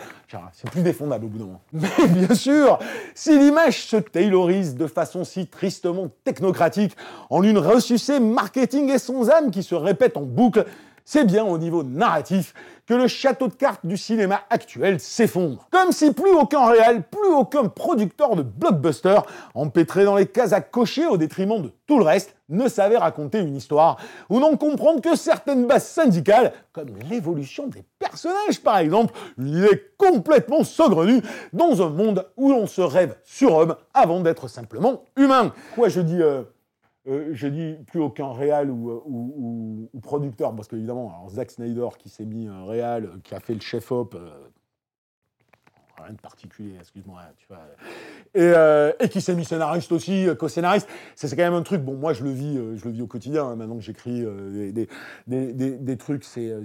C'est 0.53 0.71
plus 0.71 0.83
défendable 0.83 1.25
au 1.25 1.29
bout 1.29 1.39
d'un 1.39 1.45
moment. 1.47 1.63
Mais 1.73 2.07
bien 2.07 2.35
sûr, 2.35 2.79
si 3.15 3.39
l'image 3.39 3.87
se 3.87 3.97
taylorise 3.97 4.75
de 4.75 4.87
façon 4.87 5.25
si 5.25 5.47
tristement 5.47 6.09
technocratique, 6.25 6.95
en 7.31 7.43
une 7.43 7.57
ressucée 7.57 8.21
marketing 8.21 8.91
et 8.91 8.99
sans 8.99 9.31
âme 9.31 9.51
qui 9.51 9.63
se 9.63 9.75
répète 9.75 10.19
en 10.19 10.23
boucle, 10.23 10.67
c'est 11.11 11.25
bien 11.25 11.43
au 11.43 11.57
niveau 11.57 11.83
narratif 11.83 12.53
que 12.85 12.93
le 12.93 13.09
château 13.09 13.49
de 13.49 13.55
cartes 13.55 13.87
du 13.87 13.97
cinéma 13.97 14.43
actuel 14.51 15.01
s'effondre. 15.01 15.67
Comme 15.71 15.91
si 15.91 16.13
plus 16.13 16.33
aucun 16.33 16.67
réel, 16.67 17.03
plus 17.03 17.33
aucun 17.33 17.65
producteur 17.65 18.37
de 18.37 18.43
blockbuster, 18.43 19.21
empêtré 19.55 20.05
dans 20.05 20.17
les 20.17 20.27
cases 20.27 20.53
à 20.53 20.61
cocher 20.61 21.07
au 21.07 21.17
détriment 21.17 21.63
de 21.63 21.73
tout 21.87 21.99
le 21.99 22.05
reste, 22.05 22.37
ne 22.51 22.69
savait 22.69 22.99
raconter 22.99 23.39
une 23.39 23.57
histoire, 23.57 23.97
ou 24.29 24.39
non 24.39 24.59
comprendre 24.59 25.01
que 25.01 25.17
certaines 25.17 25.67
bases 25.67 25.87
syndicales, 25.87 26.53
comme 26.75 26.91
l'évolution 27.09 27.69
des 27.69 27.85
personnages 27.99 28.61
par 28.63 28.77
exemple, 28.77 29.15
une 29.39 29.49
idée 29.49 29.85
complètement 29.97 30.63
saugrenue 30.63 31.23
dans 31.55 31.81
un 31.81 31.89
monde 31.89 32.27
où 32.37 32.51
l'on 32.51 32.67
se 32.67 32.83
rêve 32.83 33.17
surhomme 33.25 33.77
avant 33.95 34.21
d'être 34.21 34.47
simplement 34.47 35.05
humain. 35.17 35.55
Quoi 35.75 35.89
je 35.89 36.03
dis... 36.03 36.21
euh, 36.21 36.43
euh, 37.09 37.31
je 37.33 37.49
dis 37.49 37.77
plus 37.87 38.01
aucun 38.01 38.33
réal 38.33 38.71
ou, 38.71 38.91
euh, 38.91 39.03
ou- 39.07 39.91
producteur, 40.03 40.55
parce 40.55 40.69
qu'évidemment, 40.69 41.29
Zack 41.29 41.51
Snyder 41.51 41.89
qui 41.99 42.09
s'est 42.09 42.25
mis 42.25 42.47
un 42.47 42.65
réal, 42.65 43.05
euh, 43.05 43.19
qui 43.25 43.35
a 43.35 43.41
fait 43.41 43.55
le 43.55 43.61
chef-op, 43.61 44.15
euh, 44.15 44.31
rien 46.03 46.13
de 46.13 46.21
particulier, 46.21 46.77
excuse-moi, 46.79 47.23
tu 47.37 47.47
vois, 47.49 47.61
et, 48.35 48.41
euh, 48.41 48.93
qui 49.11 49.21
s'est 49.21 49.35
mis 49.35 49.45
scénariste 49.45 49.91
aussi, 49.93 50.29
euh, 50.29 50.35
co-scénariste, 50.35 50.89
c'est 51.17 51.29
quand 51.31 51.43
même 51.43 51.55
un 51.55 51.63
truc, 51.63 51.83
bon, 51.83 51.95
moi 51.95 52.13
je 52.13 52.25
le 52.25 52.31
vis, 52.31 52.57
euh, 52.57 52.77
je 52.77 52.85
le 52.85 52.91
vis 52.93 53.03
au 53.03 53.07
quotidien, 53.07 53.45
hein, 53.45 53.57
maintenant 53.57 53.77
que 53.77 53.83
j'écris 53.83 54.23
euh, 54.25 54.73
des, 55.27 55.97
trucs, 55.97 56.25
c'est, 56.25 56.51
euh, 56.51 56.63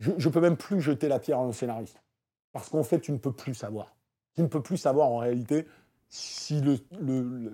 je, 0.00 0.28
peux 0.28 0.40
même 0.40 0.56
plus 0.56 0.80
jeter 0.80 1.08
la 1.08 1.18
pierre 1.18 1.38
à 1.38 1.42
un 1.44 1.52
scénariste, 1.52 2.02
parce 2.52 2.68
qu'en 2.68 2.82
fait, 2.82 3.00
tu 3.00 3.12
ne 3.12 3.18
peux 3.18 3.32
plus 3.32 3.54
savoir. 3.54 3.94
Tu 4.34 4.42
ne 4.42 4.46
peux 4.46 4.62
plus 4.62 4.76
savoir 4.76 5.08
en 5.08 5.18
réalité 5.18 5.66
si 6.08 6.60
le- 6.60 6.78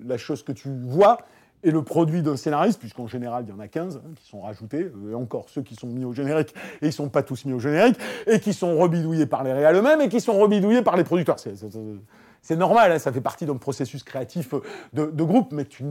la 0.04 0.16
chose 0.16 0.42
que 0.42 0.52
tu 0.52 0.68
vois 0.84 1.18
est 1.64 1.70
le 1.70 1.82
produit 1.82 2.22
d'un 2.22 2.36
scénariste, 2.36 2.78
puisqu'en 2.78 3.06
général, 3.06 3.44
il 3.46 3.50
y 3.50 3.52
en 3.52 3.58
a 3.58 3.68
15 3.68 3.96
hein, 3.96 4.10
qui 4.16 4.28
sont 4.28 4.40
rajoutés, 4.40 4.90
euh, 4.94 5.12
et 5.12 5.14
encore 5.14 5.46
ceux 5.48 5.62
qui 5.62 5.74
sont 5.74 5.88
mis 5.88 6.04
au 6.04 6.12
générique, 6.12 6.54
et 6.80 6.86
ils 6.86 6.86
ne 6.86 6.92
sont 6.92 7.08
pas 7.08 7.22
tous 7.22 7.44
mis 7.44 7.52
au 7.52 7.58
générique, 7.58 7.96
et 8.26 8.40
qui 8.40 8.52
sont 8.52 8.76
rebidouillés 8.78 9.26
par 9.26 9.44
les 9.44 9.52
réals 9.52 9.76
eux-mêmes, 9.76 10.00
et 10.00 10.08
qui 10.08 10.20
sont 10.20 10.38
rebidouillés 10.38 10.82
par 10.82 10.96
les 10.96 11.04
producteurs. 11.04 11.36
C'est- 11.38 12.56
normal, 12.56 12.92
hein, 12.92 12.98
ça 12.98 13.12
fait 13.12 13.20
partie 13.20 13.44
d'un 13.44 13.56
processus 13.56 14.02
créatif 14.02 14.54
euh, 14.54 14.60
de, 14.92 15.22
groupe, 15.22 15.52
mais 15.52 15.64
tu- 15.64 15.84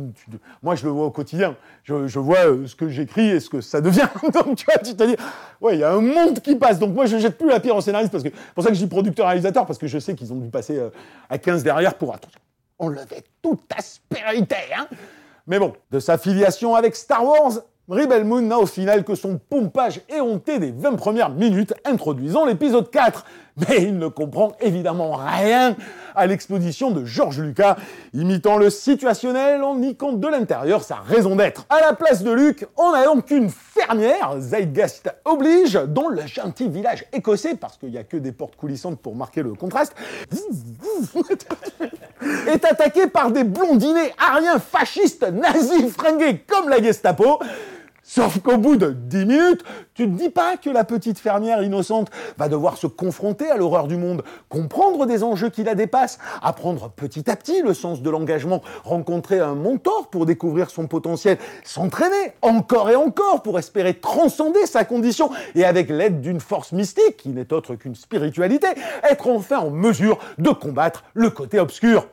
moi 0.64 0.76
je 0.76 0.86
le 0.86 0.92
vois 0.92 1.06
au 1.06 1.12
quotidien. 1.12 1.56
Je, 1.84 2.20
vois 2.20 2.48
euh, 2.48 2.66
ce 2.66 2.76
que 2.76 2.90
j'écris 2.90 3.30
et 3.30 3.40
ce 3.40 3.50
que 3.50 3.62
ça 3.62 3.80
devient. 3.82 4.08
Donc 4.34 4.56
tu 4.56 4.66
vois, 4.66 4.78
tu 4.78 4.96
te 4.96 5.04
dis, 5.04 5.16
ouais, 5.62 5.76
il 5.76 5.80
y 5.82 5.84
a 5.84 5.92
un 5.92 6.02
monde 6.02 6.40
qui 6.40 6.56
passe. 6.56 6.80
Donc 6.80 6.96
moi 6.96 7.06
je 7.06 7.18
jette 7.18 7.38
plus 7.38 7.50
la 7.50 7.60
pierre 7.60 7.76
au 7.76 7.82
scénariste, 7.82 8.12
parce 8.12 8.24
que 8.24 8.30
pour 8.56 8.64
ça 8.64 8.70
que 8.70 8.76
je 8.76 8.80
dis 8.80 8.88
producteur-réalisateur, 8.88 9.66
parce 9.66 9.78
que 9.78 9.88
je 9.88 10.00
sais 10.00 10.16
qu'ils 10.16 10.34
ont 10.34 10.38
dû 10.38 10.50
passer 10.50 10.82
à 11.30 11.38
15 11.38 11.64
derrière 11.64 11.94
pour 11.96 12.16
attention. 12.16 12.40
On 12.80 12.90
levait 12.90 13.24
toute 13.42 13.70
aspérité, 13.76 14.56
hein 14.76 14.88
mais 15.48 15.60
bon, 15.60 15.74
de 15.92 16.00
sa 16.00 16.18
filiation 16.18 16.76
avec 16.76 16.96
Star 16.96 17.26
Wars, 17.26 17.62
Rebel 17.90 18.28
n'a 18.28 18.60
au 18.60 18.66
final 18.66 19.06
que 19.06 19.16
son 19.16 19.38
pompage 19.38 20.02
éhonté 20.10 20.60
des 20.60 20.72
20 20.72 20.96
premières 20.96 21.30
minutes 21.30 21.74
introduisant 21.86 22.46
l'épisode 22.46 22.92
4. 22.92 23.24
Mais 23.56 23.84
il 23.84 23.98
ne 23.98 24.10
comprend 24.10 24.52
évidemment 24.60 25.14
rien 25.14 25.78
à 26.14 26.28
l'exposition 26.28 26.92
de 26.92 27.06
George 27.06 27.40
Lucas, 27.40 27.78
imitant 28.14 28.58
le 28.58 28.70
situationnel 28.70 29.64
en 29.64 29.76
niquant 29.76 30.12
de 30.12 30.28
l'intérieur 30.28 30.84
sa 30.84 30.98
raison 30.98 31.38
d'être. 31.38 31.66
À 31.70 31.80
la 31.80 31.94
place 31.94 32.24
de 32.24 32.32
Luke, 32.32 32.66
on 32.76 32.92
a 32.92 33.06
donc 33.06 33.32
une 33.32 33.50
fermière, 33.50 34.36
Zeitgeist 34.38 35.10
oblige, 35.24 35.80
dont 35.88 36.10
le 36.10 36.28
gentil 36.28 36.68
village 36.68 37.06
écossais, 37.14 37.56
parce 37.56 37.78
qu'il 37.78 37.92
n'y 37.92 37.98
a 37.98 38.04
que 38.04 38.18
des 38.18 38.34
portes 38.34 38.58
coulissantes 38.58 39.00
pour 39.00 39.16
marquer 39.16 39.44
le 39.44 39.54
contraste, 39.54 39.96
est 42.48 42.66
attaqué 42.66 43.08
par 43.08 43.32
des 43.32 43.46
blondinés 43.46 44.12
ariens 44.20 44.60
fascistes 44.60 45.26
nazis 45.32 45.90
fringués 45.94 46.44
comme 46.46 46.68
la 46.68 46.84
Gestapo. 46.84 47.40
Sauf 48.10 48.40
qu'au 48.40 48.58
bout 48.58 48.78
de 48.78 48.92
10 48.92 49.26
minutes, 49.26 49.66
tu 49.94 50.06
te 50.06 50.18
dis 50.18 50.30
pas 50.30 50.56
que 50.56 50.70
la 50.70 50.86
petite 50.86 51.20
fermière 51.20 51.62
innocente 51.62 52.10
va 52.38 52.48
devoir 52.48 52.78
se 52.78 52.88
confronter 52.88 53.50
à 53.50 53.58
l'horreur 53.58 53.90
du 53.90 53.98
monde, 53.98 54.24
comprendre 54.48 55.06
des 55.06 55.26
enjeux 55.26 55.50
qui 55.50 55.66
la 55.66 55.76
dépassent, 55.76 56.18
apprendre 56.42 56.90
petit 56.90 57.30
à 57.30 57.36
petit 57.36 57.62
le 57.62 57.74
sens 57.74 58.02
de 58.02 58.10
l'engagement, 58.10 58.62
rencontrer 58.86 59.42
un 59.42 59.56
mentor 59.56 60.10
pour 60.10 60.26
découvrir 60.26 60.70
son 60.70 60.88
potentiel, 60.88 61.38
s'entraîner 61.66 62.32
encore 62.42 62.90
et 62.90 62.96
encore 62.96 63.44
pour 63.44 63.60
espérer 63.60 63.96
transcender 63.96 64.66
sa 64.68 64.86
condition 64.86 65.30
et 65.54 65.66
avec 65.66 65.90
l'aide 65.90 66.22
d'une 66.22 66.40
force 66.40 66.72
mystique 66.72 67.18
qui 67.18 67.30
n'est 67.30 67.52
autre 67.52 67.76
qu'une 67.76 67.96
spiritualité, 67.96 68.68
être 69.04 69.28
enfin 69.28 69.60
en 69.60 69.70
mesure 69.70 70.18
de 70.38 70.52
combattre 70.52 71.04
le 71.14 71.30
côté 71.30 71.60
obscur. 71.60 72.08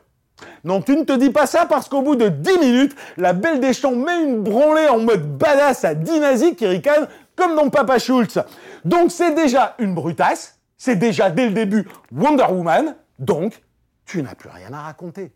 Non, 0.64 0.80
tu 0.80 0.96
ne 0.96 1.04
te 1.04 1.12
dis 1.12 1.30
pas 1.30 1.46
ça 1.46 1.66
parce 1.66 1.90
qu'au 1.90 2.00
bout 2.00 2.16
de 2.16 2.28
10 2.28 2.58
minutes, 2.58 2.96
la 3.18 3.34
belle 3.34 3.60
des 3.60 3.74
champs 3.74 3.94
met 3.94 4.22
une 4.22 4.42
branlée 4.42 4.88
en 4.88 4.98
mode 4.98 5.36
badass 5.36 5.84
à 5.84 5.94
10 5.94 6.20
nazis 6.20 6.56
qui 6.56 6.66
ricanent 6.66 7.06
comme 7.36 7.54
dans 7.54 7.68
Papa 7.68 7.98
Schultz. 7.98 8.38
Donc 8.84 9.10
c'est 9.10 9.34
déjà 9.34 9.74
une 9.78 9.94
brutasse, 9.94 10.58
c'est 10.78 10.96
déjà 10.96 11.30
dès 11.30 11.46
le 11.46 11.52
début 11.52 11.86
Wonder 12.10 12.46
Woman, 12.50 12.96
donc 13.18 13.62
tu 14.06 14.22
n'as 14.22 14.34
plus 14.34 14.48
rien 14.48 14.72
à 14.72 14.82
raconter. 14.82 15.32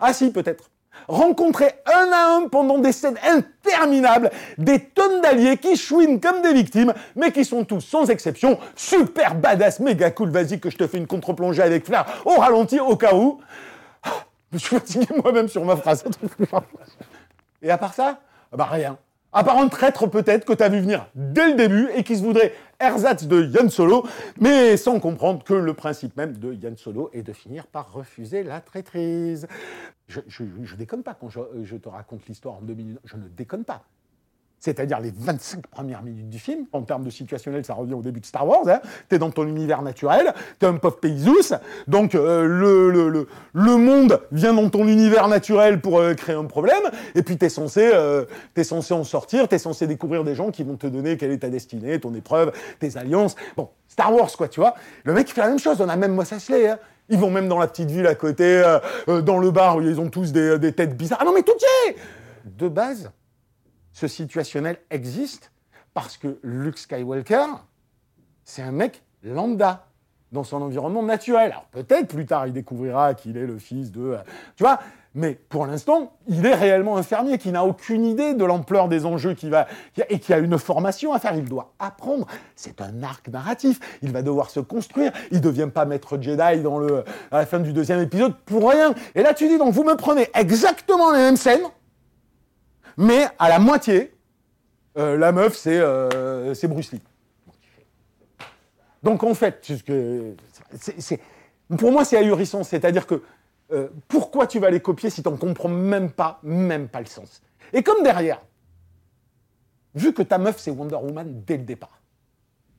Ah 0.00 0.12
si, 0.12 0.30
peut-être. 0.30 0.70
Rencontrer 1.08 1.72
un 1.86 2.12
à 2.12 2.36
un 2.36 2.48
pendant 2.48 2.78
des 2.78 2.92
scènes 2.92 3.18
interminables 3.24 4.30
des 4.58 4.78
tonnes 4.78 5.20
d'alliés 5.20 5.56
qui 5.56 5.76
chouinent 5.76 6.20
comme 6.20 6.40
des 6.40 6.52
victimes, 6.52 6.94
mais 7.16 7.32
qui 7.32 7.44
sont 7.44 7.64
tous, 7.64 7.80
sans 7.80 8.08
exception, 8.10 8.58
super 8.76 9.34
badass, 9.34 9.80
méga 9.80 10.12
cool. 10.12 10.30
Vas-y 10.30 10.60
que 10.60 10.70
je 10.70 10.76
te 10.76 10.86
fais 10.86 10.98
une 10.98 11.08
contre-plongée 11.08 11.62
avec 11.62 11.84
flair 11.84 12.06
au 12.24 12.38
ralenti 12.38 12.78
au 12.78 12.94
cas 12.96 13.14
où. 13.14 13.40
Je 14.54 14.58
suis 14.58 14.76
fatigué 14.76 15.06
moi-même 15.22 15.48
sur 15.48 15.64
ma 15.64 15.76
phrase. 15.76 16.04
Et 17.62 17.70
à 17.70 17.78
part 17.78 17.94
ça, 17.94 18.20
bah 18.52 18.68
rien. 18.70 18.96
À 19.32 19.42
part 19.42 19.58
un 19.58 19.66
traître 19.66 20.08
peut-être 20.08 20.44
que 20.44 20.52
t'as 20.52 20.68
vu 20.68 20.78
venir 20.78 21.08
dès 21.16 21.48
le 21.50 21.54
début 21.54 21.88
et 21.96 22.04
qui 22.04 22.16
se 22.16 22.22
voudrait 22.22 22.54
ersatz 22.78 23.24
de 23.24 23.42
Yann 23.42 23.68
Solo, 23.68 24.06
mais 24.38 24.76
sans 24.76 25.00
comprendre 25.00 25.42
que 25.42 25.54
le 25.54 25.74
principe 25.74 26.16
même 26.16 26.36
de 26.36 26.52
Yann 26.52 26.76
Solo 26.76 27.10
est 27.12 27.22
de 27.22 27.32
finir 27.32 27.66
par 27.66 27.92
refuser 27.92 28.44
la 28.44 28.60
traîtrise. 28.60 29.48
Je, 30.06 30.20
je, 30.28 30.76
déconne 30.76 31.02
pas 31.02 31.14
quand 31.14 31.30
je, 31.30 31.40
je 31.64 31.76
te 31.76 31.88
raconte 31.88 32.24
l'histoire 32.28 32.56
en 32.56 32.60
deux 32.60 32.74
minutes. 32.74 33.00
Je 33.04 33.16
ne 33.16 33.26
déconne 33.26 33.64
pas 33.64 33.82
c'est-à-dire 34.64 34.98
les 34.98 35.12
25 35.14 35.66
premières 35.66 36.02
minutes 36.02 36.30
du 36.30 36.38
film. 36.38 36.64
En 36.72 36.80
termes 36.82 37.04
de 37.04 37.10
situationnel, 37.10 37.66
ça 37.66 37.74
revient 37.74 37.92
au 37.92 38.00
début 38.00 38.20
de 38.20 38.24
Star 38.24 38.48
Wars. 38.48 38.66
Hein. 38.66 38.80
Tu 39.10 39.16
es 39.16 39.18
dans 39.18 39.30
ton 39.30 39.46
univers 39.46 39.82
naturel, 39.82 40.32
tu 40.58 40.64
es 40.64 40.68
un 40.68 40.76
pauvre 40.76 40.96
paysous, 40.96 41.52
donc 41.86 42.14
euh, 42.14 42.44
le, 42.44 42.90
le, 42.90 43.28
le, 43.52 43.76
monde 43.76 44.22
vient 44.32 44.54
dans 44.54 44.70
ton 44.70 44.88
univers 44.88 45.28
naturel 45.28 45.82
pour 45.82 45.98
euh, 45.98 46.14
créer 46.14 46.34
un 46.34 46.46
problème, 46.46 46.82
et 47.14 47.22
puis 47.22 47.36
tu 47.36 47.44
es, 47.44 47.50
censé, 47.50 47.90
euh, 47.92 48.24
es 48.56 48.64
censé 48.64 48.94
en 48.94 49.04
sortir, 49.04 49.48
tu 49.48 49.54
es 49.54 49.58
censé 49.58 49.86
découvrir 49.86 50.24
des 50.24 50.34
gens 50.34 50.50
qui 50.50 50.62
vont 50.62 50.76
te 50.76 50.86
donner 50.86 51.18
quelle 51.18 51.32
est 51.32 51.38
ta 51.38 51.50
destinée, 51.50 52.00
ton 52.00 52.14
épreuve, 52.14 52.52
tes 52.80 52.96
alliances. 52.96 53.36
Bon, 53.58 53.68
Star 53.88 54.14
Wars, 54.14 54.30
quoi, 54.34 54.48
tu 54.48 54.60
vois. 54.60 54.74
Le 55.04 55.12
mec 55.12 55.28
fait 55.28 55.42
la 55.42 55.48
même 55.48 55.58
chose, 55.58 55.78
on 55.82 55.88
a 55.90 55.96
même 55.96 56.14
Moss 56.14 56.32
hein. 56.32 56.78
Ils 57.10 57.18
vont 57.18 57.30
même 57.30 57.48
dans 57.48 57.58
la 57.58 57.66
petite 57.66 57.90
ville 57.90 58.06
à 58.06 58.14
côté, 58.14 58.62
dans 59.06 59.38
le 59.38 59.50
bar 59.50 59.76
où 59.76 59.82
ils 59.82 60.00
ont 60.00 60.08
tous 60.08 60.32
des, 60.32 60.58
des 60.58 60.72
têtes 60.72 60.96
bizarres. 60.96 61.18
Ah 61.20 61.26
non, 61.26 61.34
mais 61.34 61.42
tout 61.42 61.52
y 61.52 61.90
est 61.90 61.96
De 62.46 62.68
base, 62.68 63.10
ce 63.94 64.06
situationnel 64.08 64.76
existe 64.90 65.50
parce 65.94 66.18
que 66.18 66.38
Luke 66.42 66.76
Skywalker, 66.76 67.46
c'est 68.44 68.60
un 68.60 68.72
mec 68.72 69.02
lambda 69.22 69.86
dans 70.32 70.44
son 70.44 70.60
environnement 70.60 71.02
naturel. 71.02 71.52
Alors 71.52 71.64
peut-être 71.70 72.08
plus 72.08 72.26
tard 72.26 72.46
il 72.46 72.52
découvrira 72.52 73.14
qu'il 73.14 73.38
est 73.38 73.46
le 73.46 73.58
fils 73.58 73.90
de... 73.90 74.02
Euh, 74.02 74.18
tu 74.56 74.64
vois 74.64 74.80
mais 75.16 75.38
pour 75.48 75.64
l'instant, 75.64 76.12
il 76.26 76.44
est 76.44 76.54
réellement 76.54 76.96
un 76.96 77.04
fermier 77.04 77.38
qui 77.38 77.52
n'a 77.52 77.64
aucune 77.64 78.04
idée 78.04 78.34
de 78.34 78.44
l'ampleur 78.44 78.88
des 78.88 79.06
enjeux 79.06 79.34
qui 79.34 79.48
va, 79.48 79.68
et 80.08 80.18
qui 80.18 80.34
a 80.34 80.38
une 80.38 80.58
formation 80.58 81.12
à 81.12 81.20
faire. 81.20 81.36
Il 81.36 81.44
doit 81.44 81.72
apprendre. 81.78 82.26
C'est 82.56 82.80
un 82.80 83.00
arc 83.04 83.28
narratif. 83.28 83.78
Il 84.02 84.10
va 84.10 84.22
devoir 84.22 84.50
se 84.50 84.58
construire. 84.58 85.12
Il 85.30 85.36
ne 85.36 85.42
devient 85.42 85.68
pas 85.72 85.84
maître 85.84 86.20
Jedi 86.20 86.62
dans 86.62 86.84
à 87.30 87.38
la 87.38 87.46
fin 87.46 87.60
du 87.60 87.72
deuxième 87.72 88.00
épisode 88.00 88.34
pour 88.44 88.68
rien. 88.68 88.92
Et 89.14 89.22
là, 89.22 89.34
tu 89.34 89.46
dis 89.46 89.56
donc, 89.56 89.72
vous 89.72 89.84
me 89.84 89.94
prenez 89.94 90.28
exactement 90.34 91.12
les 91.12 91.18
mêmes 91.18 91.36
scènes, 91.36 91.62
mais 92.96 93.26
à 93.38 93.48
la 93.48 93.58
moitié, 93.58 94.12
euh, 94.96 95.16
la 95.16 95.32
meuf, 95.32 95.56
c'est 95.56 95.78
euh, 95.78 96.54
Bruce 96.64 96.92
Lee. 96.92 97.02
Donc 99.02 99.22
en 99.22 99.34
fait, 99.34 99.70
pour 101.76 101.92
moi, 101.92 102.04
c'est 102.04 102.16
ahurissant. 102.16 102.62
C'est-à-dire 102.62 103.06
que 103.06 103.22
euh, 103.72 103.88
pourquoi 104.08 104.46
tu 104.46 104.58
vas 104.58 104.70
les 104.70 104.80
copier 104.80 105.10
si 105.10 105.22
tu 105.22 105.28
n'en 105.28 105.36
comprends 105.36 105.68
même 105.68 106.10
pas, 106.10 106.38
même 106.42 106.88
pas 106.88 107.00
le 107.00 107.06
sens? 107.06 107.42
Et 107.72 107.82
comme 107.82 108.02
derrière, 108.02 108.40
vu 109.94 110.12
que 110.12 110.22
ta 110.22 110.38
meuf, 110.38 110.58
c'est 110.58 110.70
Wonder 110.70 110.96
Woman 110.96 111.42
dès 111.46 111.56
le 111.56 111.64
départ, 111.64 112.00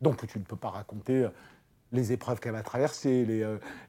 donc 0.01 0.25
tu 0.25 0.39
ne 0.39 0.43
peux 0.43 0.55
pas 0.55 0.69
raconter 0.69 1.27
les 1.95 2.11
épreuves 2.11 2.39
qu'elle 2.39 2.51
va 2.51 2.61
traverser, 2.61 3.25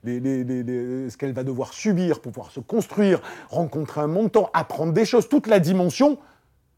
ce 0.05 1.17
qu'elle 1.17 1.33
va 1.33 1.45
devoir 1.45 1.75
subir 1.75 2.21
pour 2.21 2.33
pouvoir 2.33 2.53
se 2.53 2.61
construire, 2.61 3.21
rencontrer 3.51 4.01
un 4.01 4.07
montant, 4.07 4.49
apprendre 4.55 4.93
des 4.93 5.05
choses, 5.05 5.29
toute 5.29 5.47
la 5.47 5.59
dimension 5.61 6.19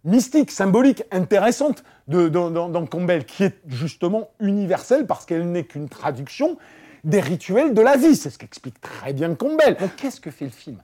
mystique, 0.04 0.50
symbolique, 0.50 1.02
intéressante 1.10 1.84
de, 2.06 2.28
dans 2.28 2.86
Campbell, 2.86 3.24
qui 3.26 3.44
est 3.44 3.56
justement 3.66 4.30
universelle 4.40 5.06
parce 5.06 5.26
qu'elle 5.26 5.50
n'est 5.50 5.64
qu'une 5.64 5.88
traduction 5.88 6.56
des 7.04 7.20
rituels 7.20 7.74
de 7.74 7.82
la 7.82 7.96
vie. 7.96 8.16
C'est 8.16 8.30
ce 8.30 8.38
qu'explique 8.38 8.80
très 8.80 9.12
bien 9.12 9.34
Campbell. 9.34 9.76
Donc 9.78 9.94
qu'est-ce 9.96 10.20
que 10.20 10.30
fait 10.30 10.46
le 10.46 10.50
film? 10.50 10.82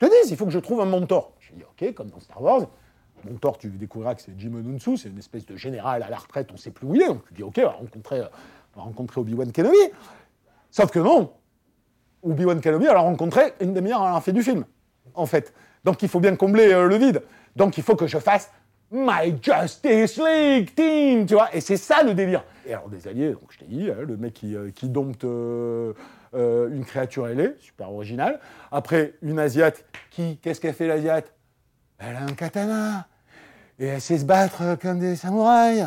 Je 0.00 0.06
te 0.06 0.10
dis, 0.10 0.30
il 0.30 0.36
faut 0.36 0.46
que 0.46 0.52
je 0.52 0.58
trouve 0.58 0.80
un 0.80 0.86
mentor. 0.86 1.32
Je 1.40 1.52
dis, 1.52 1.62
ok, 1.62 1.94
comme 1.94 2.08
dans 2.08 2.20
Star 2.20 2.42
Wars, 2.42 2.66
mentor, 3.28 3.58
tu 3.58 3.68
découvriras 3.68 4.14
que 4.14 4.22
c'est 4.22 4.32
Jim 4.38 4.54
Onunsu, 4.54 4.96
c'est 4.96 5.10
une 5.10 5.18
espèce 5.18 5.44
de 5.44 5.56
général 5.56 6.02
à 6.02 6.08
la 6.08 6.16
retraite, 6.16 6.48
on 6.50 6.54
ne 6.54 6.58
sait 6.58 6.70
plus 6.70 6.86
où 6.86 6.94
il 6.94 7.02
est. 7.02 7.08
Donc 7.08 7.22
tu 7.28 7.34
dis, 7.34 7.42
ok, 7.42 7.54
on 7.58 7.62
va 7.62 7.72
rencontrer 7.72 8.22
on 8.74 8.78
va 8.78 8.84
rencontrer 8.84 9.20
Obi-Wan 9.20 9.52
Kenobi. 9.52 9.76
Sauf 10.70 10.90
que 10.90 10.98
non, 10.98 11.32
Obi-Wan 12.22 12.60
Kenobi, 12.60 12.86
a 12.86 12.98
rencontré 12.98 13.54
une 13.60 13.74
demi-heure 13.74 14.02
à 14.02 14.22
la 14.26 14.32
du 14.32 14.42
film, 14.42 14.64
en 15.14 15.26
fait. 15.26 15.52
Donc 15.84 16.02
il 16.02 16.08
faut 16.08 16.20
bien 16.20 16.36
combler 16.36 16.72
euh, 16.72 16.86
le 16.86 16.96
vide. 16.96 17.22
Donc 17.56 17.78
il 17.78 17.82
faut 17.82 17.96
que 17.96 18.06
je 18.06 18.18
fasse 18.18 18.50
My 18.90 19.36
Justice 19.40 20.18
League 20.18 20.74
Team, 20.74 21.26
tu 21.26 21.34
vois. 21.34 21.54
Et 21.54 21.60
c'est 21.60 21.76
ça 21.76 22.02
le 22.02 22.14
délire. 22.14 22.44
Et 22.66 22.74
alors 22.74 22.88
des 22.88 23.06
alliés, 23.08 23.32
donc 23.32 23.50
je 23.50 23.58
t'ai 23.58 23.64
dit, 23.66 23.90
hein, 23.90 24.04
le 24.06 24.16
mec 24.16 24.34
qui, 24.34 24.54
euh, 24.54 24.70
dompte 24.82 25.24
euh, 25.24 25.94
une 26.34 26.84
créature 26.84 27.26
ailée, 27.26 27.54
super 27.60 27.92
original. 27.92 28.40
Après, 28.70 29.14
une 29.22 29.38
Asiate 29.38 29.84
qui, 30.10 30.38
qu'est-ce 30.38 30.60
qu'elle 30.60 30.74
fait 30.74 30.86
l'Asiate? 30.86 31.32
Elle 31.98 32.16
a 32.16 32.22
un 32.22 32.34
katana. 32.34 33.06
Et 33.78 33.86
elle 33.86 34.00
sait 34.00 34.18
se 34.18 34.24
battre 34.24 34.76
comme 34.80 34.98
des 34.98 35.16
samouraïs 35.16 35.86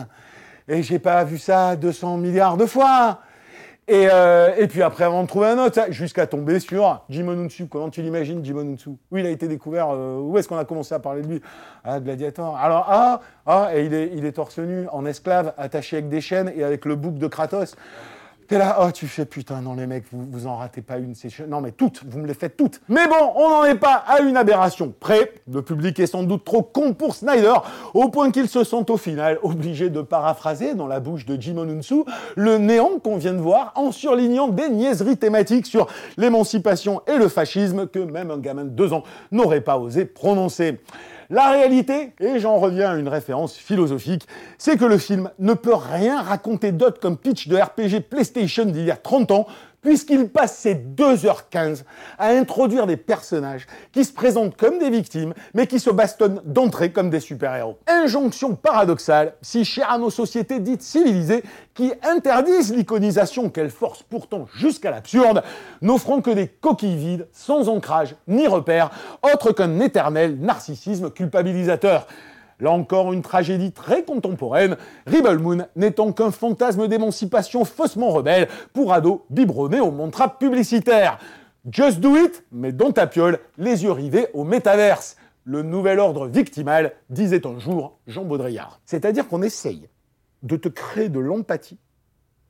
et 0.68 0.84
j'ai 0.84 1.00
pas 1.00 1.24
vu 1.24 1.38
ça 1.38 1.76
200 1.76 2.18
milliards 2.18 2.58
de 2.58 2.66
fois. 2.66 3.20
Et, 3.86 4.08
euh, 4.10 4.56
et 4.58 4.68
puis 4.68 4.82
après, 4.82 5.04
avant 5.04 5.24
de 5.24 5.28
trouver 5.28 5.48
un 5.48 5.58
autre, 5.58 5.82
jusqu'à 5.90 6.26
tomber 6.26 6.62
sur 6.62 7.04
Jim 7.10 7.28
Onunsu. 7.28 7.68
Comment 7.68 7.90
tu 7.90 8.02
l'imagines, 8.02 8.44
Jim 8.44 8.56
Onunsu 8.56 8.92
Où 9.12 9.18
il 9.18 9.26
a 9.26 9.30
été 9.30 9.50
découvert 9.50 9.90
euh, 9.90 10.20
Où 10.20 10.38
est-ce 10.38 10.48
qu'on 10.48 10.58
a 10.58 10.64
commencé 10.64 10.96
à 10.96 11.00
parler 11.00 11.22
de 11.22 11.28
lui? 11.28 11.42
Ah, 11.84 12.00
Gladiator. 12.00 12.56
Alors, 12.56 12.86
ah, 12.88 13.20
ah, 13.46 13.72
et 13.76 13.86
il 13.86 13.94
est, 13.94 14.12
il 14.14 14.26
est 14.26 14.32
torse 14.32 14.60
nu, 14.60 14.88
en 14.90 15.06
esclave, 15.06 15.54
attaché 15.58 15.98
avec 15.98 16.08
des 16.08 16.22
chaînes 16.22 16.52
et 16.56 16.64
avec 16.64 16.86
le 16.86 16.96
bouc 16.96 17.18
de 17.18 17.28
Kratos. 17.28 17.76
T'es 18.48 18.58
là, 18.58 18.80
oh, 18.82 18.92
tu 18.92 19.08
fais 19.08 19.26
putain, 19.26 19.62
non, 19.62 19.74
les 19.74 19.88
mecs, 19.88 20.06
vous, 20.12 20.26
vous 20.30 20.48
en 20.48 20.58
ratez 20.58 20.82
pas 20.82 20.98
une, 20.98 21.16
c'est 21.16 21.48
Non, 21.48 21.62
mais 21.62 21.72
toutes, 21.72 22.04
vous 22.06 22.20
me 22.20 22.28
les 22.28 22.34
faites 22.34 22.58
toutes. 22.58 22.82
Mais 22.90 23.08
bon, 23.08 23.32
on 23.36 23.50
n'en 23.50 23.64
est 23.66 23.76
pas 23.76 24.04
à 24.08 24.22
une 24.22 24.36
aberration 24.36 24.94
près. 25.00 25.34
Le 25.52 25.62
public 25.62 26.00
est 26.00 26.08
sans 26.08 26.24
doute 26.24 26.44
trop 26.44 26.62
con 26.62 26.94
pour 26.94 27.16
Snyder, 27.16 27.54
au 27.94 28.10
point 28.10 28.32
qu'il 28.32 28.48
se 28.48 28.64
sent 28.64 28.86
au 28.90 28.98
final 28.98 29.40
obligé 29.44 29.90
de 29.90 30.02
paraphraser 30.02 30.76
dans 30.76 30.88
la 30.88 31.00
bouche 31.00 31.26
de 31.26 31.40
Jim 31.42 31.58
Onunsu 31.58 32.04
le 32.36 32.58
néant 32.58 33.00
qu'on 33.02 33.18
vient 33.18 33.34
de 33.34 33.40
voir 33.40 33.72
en 33.76 33.92
surlignant 33.92 34.48
des 34.48 34.70
niaiseries 34.70 35.18
thématiques 35.18 35.66
sur 35.66 35.88
l'émancipation 36.18 37.02
et 37.08 37.18
le 37.18 37.28
fascisme 37.28 37.88
que 37.88 38.00
même 38.00 38.32
un 38.32 38.38
gamin 38.38 38.66
de 38.66 38.70
deux 38.70 38.94
ans 38.94 39.04
n'aurait 39.32 39.62
pas 39.62 39.78
osé 39.78 40.06
prononcer. 40.06 40.80
La 41.34 41.50
réalité, 41.50 42.14
et 42.20 42.38
j'en 42.38 42.60
reviens 42.60 42.92
à 42.92 42.96
une 42.96 43.08
référence 43.08 43.56
philosophique, 43.56 44.28
c'est 44.60 44.78
que 44.78 44.86
le 44.86 45.00
film 45.00 45.32
ne 45.40 45.56
peut 45.56 45.74
rien 45.74 46.22
raconter 46.22 46.72
d'autre 46.72 47.00
comme 47.00 47.18
pitch 47.18 47.48
de 47.48 47.58
RPG 47.58 48.02
PlayStation 48.08 48.66
d'il 48.66 48.84
y 48.84 48.92
a 48.92 48.96
30 48.96 49.32
ans 49.32 49.48
puisqu'il 49.84 50.30
passe 50.30 50.58
ses 50.58 50.76
2h15 50.76 51.84
à 52.18 52.30
introduire 52.30 52.88
des 52.88 52.98
personnages 52.98 53.68
qui 53.92 54.04
se 54.04 54.14
présentent 54.14 54.58
comme 54.58 54.80
des 54.80 54.90
victimes, 54.90 55.34
mais 55.54 55.68
qui 55.68 55.80
se 55.80 55.90
bastonnent 55.90 56.42
d'entrée 56.46 56.92
comme 56.92 57.10
des 57.10 57.20
super-héros. 57.20 57.78
Injonction 57.88 58.56
paradoxale, 58.56 59.36
si 59.42 59.66
chère 59.66 59.92
à 59.92 59.98
nos 59.98 60.10
sociétés 60.10 60.60
dites 60.60 60.82
civilisées, 60.82 61.44
qui 61.74 61.92
interdisent 62.04 62.74
l'iconisation 62.74 63.50
qu'elles 63.50 63.70
forcent 63.70 64.04
pourtant 64.04 64.48
jusqu'à 64.56 64.92
l'absurde, 64.92 65.44
n'offrant 65.82 66.22
que 66.22 66.32
des 66.32 66.48
coquilles 66.48 66.98
vides, 66.98 67.28
sans 67.32 67.70
ancrage 67.70 68.16
ni 68.28 68.48
repère, 68.48 68.92
autre 69.22 69.52
qu'un 69.52 69.80
éternel 69.80 70.38
narcissisme 70.40 71.10
culpabilisateur. 71.12 72.08
Là 72.64 72.72
encore, 72.72 73.12
une 73.12 73.22
tragédie 73.22 73.74
très 73.74 74.06
contemporaine, 74.06 74.78
Rebel 75.06 75.38
Moon 75.38 75.68
n'étant 75.76 76.14
qu'un 76.14 76.32
fantasme 76.32 76.88
d'émancipation 76.88 77.66
faussement 77.66 78.12
rebelle 78.12 78.48
pour 78.72 78.94
ados 78.94 79.20
biberonnés 79.30 79.82
au 79.82 79.92
mantra 79.92 80.40
publicitaire. 80.40 81.20
Just 81.70 82.00
do 82.00 82.16
it, 82.16 82.46
mais 82.54 82.72
dans 82.72 82.94
ta 82.94 83.06
piole, 83.06 83.40
les 83.58 83.84
yeux 83.84 83.92
rivés 83.92 84.28
au 84.34 84.46
métaverse. 84.46 85.18
le 85.44 85.62
nouvel 85.62 86.00
ordre 86.00 86.28
victimal, 86.28 86.94
disait 87.10 87.46
un 87.46 87.60
jour 87.60 88.00
Jean 88.08 88.24
Baudrillard. 88.24 88.80
C'est-à-dire 88.86 89.28
qu'on 89.28 89.42
essaye 89.42 89.90
de 90.42 90.56
te 90.56 90.70
créer 90.70 91.10
de 91.10 91.20
l'empathie 91.20 91.80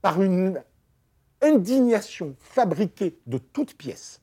par 0.03 0.21
une 0.21 0.61
indignation 1.41 2.35
fabriquée 2.37 3.17
de 3.25 3.39
toutes 3.39 3.73
pièces 3.73 4.21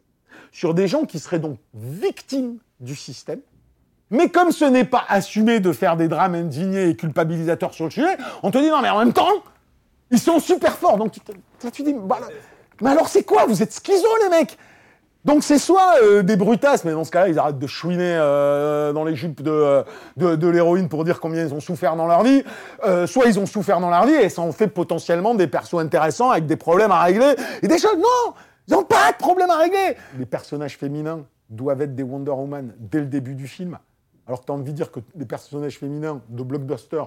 sur 0.52 0.72
des 0.72 0.86
gens 0.86 1.04
qui 1.04 1.18
seraient 1.18 1.40
donc 1.40 1.58
victimes 1.74 2.58
du 2.78 2.94
système. 2.94 3.40
Mais 4.10 4.28
comme 4.28 4.50
ce 4.50 4.64
n'est 4.64 4.84
pas 4.84 5.04
assumé 5.08 5.60
de 5.60 5.72
faire 5.72 5.96
des 5.96 6.08
drames 6.08 6.34
indignés 6.34 6.88
et 6.88 6.96
culpabilisateurs 6.96 7.72
sur 7.74 7.84
le 7.84 7.90
sujet, 7.90 8.16
on 8.42 8.50
te 8.50 8.58
dit 8.58 8.68
non 8.68 8.80
mais 8.82 8.90
en 8.90 8.98
même 8.98 9.12
temps, 9.12 9.28
ils 10.10 10.18
sont 10.18 10.40
super 10.40 10.72
forts. 10.76 10.96
Donc 10.98 11.12
tu, 11.12 11.20
te- 11.20 11.82
dis, 11.82 11.94
bah, 11.94 12.18
mais 12.80 12.90
alors 12.90 13.08
c'est 13.08 13.22
quoi? 13.22 13.46
Vous 13.46 13.62
êtes 13.62 13.72
schizo 13.72 14.08
les 14.24 14.28
mecs! 14.30 14.58
Donc 15.22 15.44
c'est 15.44 15.58
soit 15.58 15.96
euh, 16.02 16.22
des 16.22 16.34
brutasses, 16.36 16.84
mais 16.86 16.92
dans 16.92 17.04
ce 17.04 17.10
cas-là, 17.10 17.28
ils 17.28 17.38
arrêtent 17.38 17.58
de 17.58 17.66
chouiner 17.66 18.16
euh, 18.16 18.94
dans 18.94 19.04
les 19.04 19.14
jupes 19.14 19.42
de, 19.42 19.50
euh, 19.50 19.82
de, 20.16 20.34
de 20.34 20.48
l'héroïne 20.48 20.88
pour 20.88 21.04
dire 21.04 21.20
combien 21.20 21.44
ils 21.44 21.52
ont 21.52 21.60
souffert 21.60 21.94
dans 21.94 22.06
leur 22.06 22.22
vie, 22.22 22.42
soit 23.06 23.26
ils 23.26 23.38
ont 23.38 23.44
souffert 23.44 23.80
dans 23.80 23.90
leur 23.90 24.06
vie 24.06 24.14
et 24.14 24.30
ça 24.30 24.40
en 24.40 24.50
fait 24.50 24.68
potentiellement 24.68 25.34
des 25.34 25.46
persos 25.46 25.74
intéressants 25.78 26.30
avec 26.30 26.46
des 26.46 26.56
problèmes 26.56 26.90
à 26.90 27.02
régler 27.02 27.34
et 27.62 27.68
des 27.68 27.78
choses. 27.78 27.98
Non! 27.98 28.32
Ils 28.66 28.72
n'ont 28.74 28.82
pas 28.84 29.12
de 29.12 29.18
problème 29.18 29.50
à 29.50 29.58
régler! 29.58 29.96
Les 30.18 30.24
personnages 30.26 30.78
féminins 30.78 31.20
doivent 31.50 31.82
être 31.82 31.94
des 31.94 32.02
Wonder 32.02 32.30
Woman 32.30 32.72
dès 32.78 33.00
le 33.00 33.06
début 33.06 33.34
du 33.34 33.46
film, 33.46 33.78
alors 34.30 34.42
que 34.42 34.46
tu 34.46 34.52
as 34.52 34.54
envie 34.54 34.70
de 34.70 34.76
dire 34.76 34.92
que 34.92 35.00
les 35.16 35.26
personnages 35.26 35.76
féminins 35.76 36.22
de 36.28 36.44
blockbuster 36.44 37.02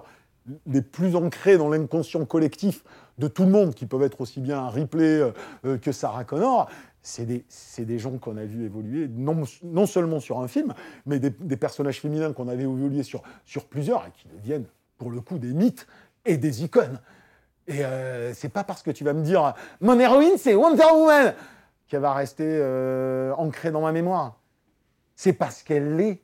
les 0.65 0.81
plus 0.81 1.15
ancrés 1.15 1.57
dans 1.57 1.69
l'inconscient 1.69 2.25
collectif 2.25 2.83
de 3.17 3.29
tout 3.29 3.43
le 3.43 3.49
monde, 3.49 3.73
qui 3.73 3.85
peuvent 3.85 4.03
être 4.03 4.19
aussi 4.19 4.41
bien 4.41 4.67
Ripley 4.67 5.21
euh, 5.21 5.31
euh, 5.63 5.77
que 5.77 5.93
Sarah 5.93 6.25
Connor, 6.25 6.69
c'est 7.01 7.25
des, 7.25 7.45
des 7.79 7.97
gens 7.97 8.17
qu'on 8.17 8.35
a 8.35 8.43
vu 8.43 8.65
évoluer, 8.65 9.07
non, 9.07 9.43
non 9.63 9.85
seulement 9.85 10.19
sur 10.19 10.41
un 10.41 10.49
film, 10.49 10.73
mais 11.05 11.19
des, 11.19 11.31
personnages 11.55 12.01
féminins 12.01 12.33
qu'on 12.33 12.49
avait 12.49 12.63
évolué 12.63 13.03
sur, 13.03 13.23
sur 13.45 13.67
plusieurs 13.67 14.05
et 14.05 14.11
qui 14.11 14.27
deviennent, 14.27 14.65
pour 14.97 15.09
le 15.09 15.21
coup, 15.21 15.37
des 15.37 15.53
mythes 15.53 15.87
et 16.25 16.35
des 16.35 16.65
icônes. 16.65 16.99
Et 17.67 17.85
euh, 17.85 18.33
c'est 18.33 18.49
pas 18.49 18.65
parce 18.65 18.83
que 18.83 18.91
tu 18.91 19.05
vas 19.05 19.13
me 19.13 19.23
dire 19.23 19.53
mon 19.79 19.97
héroïne 19.97 20.37
c'est 20.37 20.55
Wonder 20.55 20.83
Woman 20.93 21.33
qu'elle 21.87 22.01
va 22.01 22.13
rester 22.13 22.43
euh, 22.45 23.31
ancrée 23.37 23.71
dans 23.71 23.79
ma 23.79 23.93
mémoire. 23.93 24.41
C'est 25.15 25.31
parce 25.31 25.63
qu'elle 25.63 25.95
l'est 25.95 26.22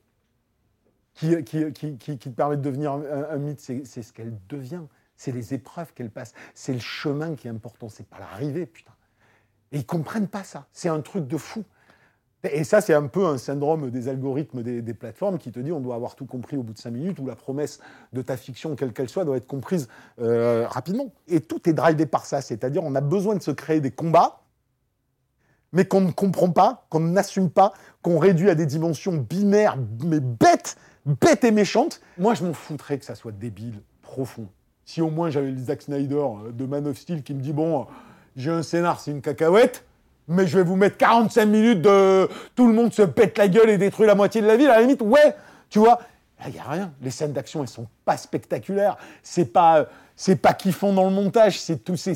qui, 1.19 1.43
qui, 1.43 1.71
qui, 1.73 1.97
qui- 1.97 2.17
te 2.17 2.29
permet 2.29 2.57
de 2.57 2.61
devenir 2.61 2.93
un, 2.93 3.37
mythe, 3.37 3.59
c'est 3.59 4.01
ce 4.01 4.13
qu'elle 4.13 4.33
devient. 4.47 4.81
C'est 5.17 5.33
les 5.33 5.53
épreuves 5.53 5.93
qu'elle 5.93 6.09
passe. 6.09 6.33
C'est 6.53 6.71
le 6.71 6.79
chemin 6.79 7.35
qui 7.35 7.47
est 7.47 7.51
important, 7.51 7.89
c'est 7.89 8.07
pas 8.07 8.19
l'arrivée, 8.19 8.65
putain. 8.65 8.93
Et 9.73 9.79
ils 9.79 9.85
comprennent 9.85 10.29
pas 10.29 10.43
ça. 10.43 10.65
C'est 10.71 10.87
un 10.87 11.01
truc 11.01 11.27
de 11.27 11.37
fou. 11.37 11.63
Et 12.43 12.63
ça, 12.63 12.79
c'est 12.79 12.93
un 12.93 13.07
peu 13.07 13.25
un 13.25 13.37
syndrome 13.37 13.89
des 13.91 14.07
algorithmes 14.07 14.63
des, 14.63 14.81
des 14.81 14.93
plateformes 14.93 15.37
qui 15.37 15.51
te 15.51 15.59
dit 15.59 15.73
on 15.73 15.81
doit 15.81 15.95
avoir 15.95 16.15
tout 16.15 16.25
compris 16.25 16.55
au 16.55 16.63
bout 16.63 16.71
de 16.71 16.77
cinq 16.79 16.91
minutes, 16.91 17.19
ou 17.19 17.27
la 17.27 17.35
promesse 17.35 17.81
de 18.13 18.21
ta 18.21 18.37
fiction, 18.37 18.77
quelle 18.77 18.93
qu'elle 18.93 19.09
soit, 19.09 19.25
doit 19.25 19.35
être 19.35 19.45
comprise 19.45 19.89
euh, 20.21 20.65
rapidement. 20.69 21.11
Et 21.27 21.41
tout 21.41 21.69
est 21.69 21.73
drivé 21.73 22.05
par 22.05 22.25
ça. 22.25 22.39
C'est-à-dire 22.39 22.83
on 22.85 22.95
a 22.95 23.01
besoin 23.01 23.35
de 23.35 23.41
se 23.41 23.51
créer 23.51 23.81
des 23.81 23.91
combats, 23.91 24.43
mais 25.73 25.83
qu'on 25.83 25.99
ne 25.99 26.11
comprend 26.11 26.49
pas, 26.49 26.87
qu'on 26.89 27.01
n'assume 27.01 27.49
pas, 27.49 27.73
qu'on 28.01 28.19
réduit 28.19 28.49
à 28.49 28.55
des 28.55 28.65
dimensions 28.65 29.17
binaires, 29.17 29.77
mais 30.05 30.21
bêtes, 30.21 30.77
bêtes 31.09 31.43
et 31.43 31.51
méchantes. 31.51 32.01
Moi, 32.17 32.33
je 32.33 32.43
m'en 32.43 32.53
foutrais 32.53 32.97
que 32.97 33.05
ça 33.05 33.15
soit 33.15 33.31
débile, 33.31 33.81
profond. 34.01 34.47
Si 34.85 35.01
au 35.01 35.09
moins 35.09 35.29
j'avais 35.29 35.51
le 35.51 35.57
Zack 35.57 35.83
Snyder 35.83 36.15
euh, 36.15 36.51
de 36.51 36.65
Man 36.65 36.87
of 36.87 36.97
Steel 36.97 37.21
qui 37.21 37.33
me 37.33 37.41
dit 37.41 37.53
bon, 37.53 37.85
j'ai 38.35 38.51
un 38.51 38.63
scénar, 38.63 38.99
c'est 38.99 39.11
une 39.11 39.21
cacahuète, 39.21 39.85
mais 40.27 40.47
je 40.47 40.57
vais 40.57 40.63
vous 40.63 40.75
mettre 40.75 40.97
45 40.97 41.45
minutes 41.45 41.81
de 41.81 42.27
tout 42.55 42.67
le 42.67 42.73
monde 42.73 42.93
se 42.93 43.01
pète 43.01 43.37
la 43.37 43.47
gueule 43.47 43.69
et 43.69 43.77
détruit 43.77 44.07
la 44.07 44.15
moitié 44.15 44.41
de 44.41 44.47
la 44.47 44.57
ville, 44.57 44.67
à 44.67 44.75
la 44.75 44.81
limite, 44.81 45.01
ouais, 45.01 45.35
tu 45.69 45.79
vois. 45.79 45.99
Il 46.47 46.53
n'y 46.53 46.59
a 46.59 46.63
rien. 46.63 46.93
Les 47.01 47.11
scènes 47.11 47.33
d'action, 47.33 47.61
elles 47.61 47.69
sont 47.69 47.87
pas 48.05 48.15
spectaculaires. 48.15 48.97
C'est 49.23 49.51
pas, 49.51 49.79
euh, 50.29 50.35
pas 50.35 50.53
kiffant 50.53 50.93
dans 50.93 51.03
le 51.03 51.09
montage. 51.09 51.59
C'est 51.59 51.83
tout, 51.83 51.97
c'est, 51.97 52.15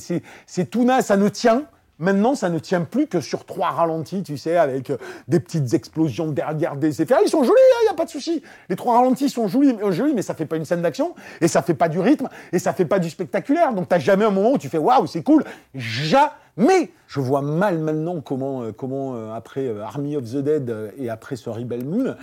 tout. 0.69 0.87
Ça 1.01 1.17
ne 1.17 1.29
tient. 1.29 1.65
Maintenant, 2.03 2.35
ça 2.35 2.49
ne 2.49 2.59
tient 2.59 2.81
plus 2.81 3.07
que 3.07 3.21
sur 3.21 3.45
trois 3.45 3.69
ralentis, 3.69 4.23
tu 4.23 4.35
sais, 4.37 4.57
avec 4.57 4.89
euh, 4.89 4.97
des 5.29 5.39
petites 5.39 5.73
explosions 5.73 6.31
derrière 6.31 6.75
des 6.75 7.01
effets. 7.01 7.13
Ah, 7.17 7.21
Ils 7.23 7.29
sont 7.29 7.43
jolis, 7.43 7.61
il 7.81 7.85
n'y 7.85 7.91
a 7.91 7.93
pas 7.93 8.03
de 8.03 8.09
souci. 8.09 8.43
Les 8.67 8.75
trois 8.75 8.97
ralentis 8.97 9.29
sont 9.29 9.47
jolis, 9.47 9.73
euh, 9.81 9.89
jolis, 9.93 10.13
mais 10.13 10.21
ça 10.21 10.33
fait 10.33 10.45
pas 10.45 10.57
une 10.57 10.65
scène 10.65 10.81
d'action, 10.81 11.15
et 11.39 11.47
ça 11.47 11.61
fait 11.61 11.73
pas 11.73 11.87
du 11.87 12.01
rythme, 12.01 12.27
et 12.51 12.59
ça 12.59 12.73
fait 12.73 12.83
pas 12.83 12.99
du 12.99 13.09
spectaculaire. 13.09 13.73
Donc, 13.73 13.87
t'as 13.87 13.99
jamais 13.99 14.25
un 14.25 14.31
moment 14.31 14.51
où 14.51 14.57
tu 14.57 14.67
fais 14.67 14.77
waouh, 14.77 15.07
c'est 15.07 15.23
cool. 15.23 15.45
Jamais. 15.73 16.91
Je 17.07 17.21
vois 17.21 17.41
mal 17.41 17.79
maintenant 17.79 18.19
comment, 18.19 18.63
euh, 18.63 18.73
comment 18.73 19.33
après 19.33 19.73
Army 19.79 20.17
of 20.17 20.25
the 20.25 20.39
Dead 20.39 20.93
et 20.97 21.09
après 21.09 21.37
ce 21.37 21.49
Rebel 21.49 21.85
Moon, 21.85 22.17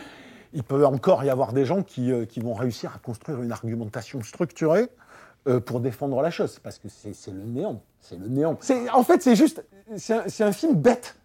il 0.53 0.63
peut 0.63 0.85
encore 0.85 1.25
y 1.25 1.31
avoir 1.31 1.55
des 1.55 1.65
gens 1.65 1.83
qui 1.83 2.13
vont 2.37 2.53
réussir 2.53 2.93
à 2.95 2.99
construire 2.99 3.41
une 3.41 3.53
argumentation 3.53 4.23
structurée 4.23 4.91
euh, 5.49 5.59
pour 5.59 5.81
défendre 5.81 6.21
la 6.21 6.31
chose, 6.31 6.59
parce 6.63 6.79
que 6.79 6.89
c'est 6.89 7.31
le 7.31 7.43
néant. 7.45 7.81
C'est 7.99 8.19
le 8.19 8.29
néant. 8.29 8.59
En 8.93 9.03
fait, 9.03 9.23
c'est 9.23 9.35
juste, 9.35 9.65
c'est 9.97 10.43
un, 10.43 10.53
film 10.53 10.75
bête. 10.75 11.17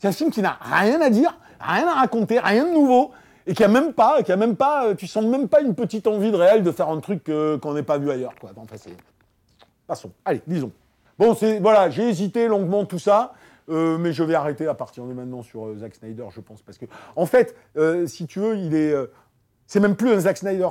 C'est 0.00 0.08
un 0.08 0.12
film 0.12 0.32
qui 0.32 0.42
n'a 0.42 0.58
rien 0.60 1.00
à 1.00 1.08
dire, 1.08 1.38
rien 1.60 1.86
à 1.86 1.94
raconter, 1.94 2.40
rien 2.40 2.66
de 2.66 2.72
nouveau, 2.72 3.12
et 3.46 3.54
qui 3.54 3.62
a 3.62 3.68
même 3.68 3.92
pas, 3.92 4.24
qui 4.24 4.32
a 4.32 4.36
même 4.36 4.56
pas, 4.56 4.86
euh, 4.86 4.94
tu 4.96 5.06
sens 5.06 5.24
même 5.24 5.46
pas 5.46 5.60
une 5.60 5.76
petite 5.76 6.08
envie 6.08 6.32
de 6.32 6.36
réel 6.36 6.64
de 6.64 6.72
faire 6.72 6.88
un 6.88 6.98
truc 6.98 7.28
euh, 7.28 7.58
qu'on 7.58 7.74
n'ait 7.74 7.84
pas 7.84 7.98
vu 7.98 8.10
ailleurs. 8.10 8.32
Enfin, 8.42 8.52
Passons. 9.86 10.10
Allez, 10.24 10.42
disons. 10.48 10.72
Bon, 11.16 11.36
voilà, 11.60 11.90
j'ai 11.90 12.08
hésité 12.08 12.48
longuement 12.48 12.84
tout 12.86 12.98
ça, 12.98 13.34
mais 13.68 14.12
je 14.12 14.24
vais 14.24 14.34
arrêter 14.34 14.66
à 14.66 14.74
partir 14.74 15.04
de 15.04 15.12
maintenant 15.12 15.42
sur 15.42 15.76
Zack 15.78 15.94
Snyder, 15.94 16.26
je 16.34 16.40
pense, 16.40 16.62
parce 16.62 16.78
que 16.78 16.86
en 17.14 17.26
fait, 17.26 17.54
si 18.06 18.26
tu 18.26 18.40
veux, 18.40 18.56
il 18.56 18.74
est, 18.74 18.94
c'est 19.66 19.80
même 19.80 19.94
plus 19.94 20.10
un 20.10 20.18
Zack 20.18 20.38
Snyder. 20.38 20.70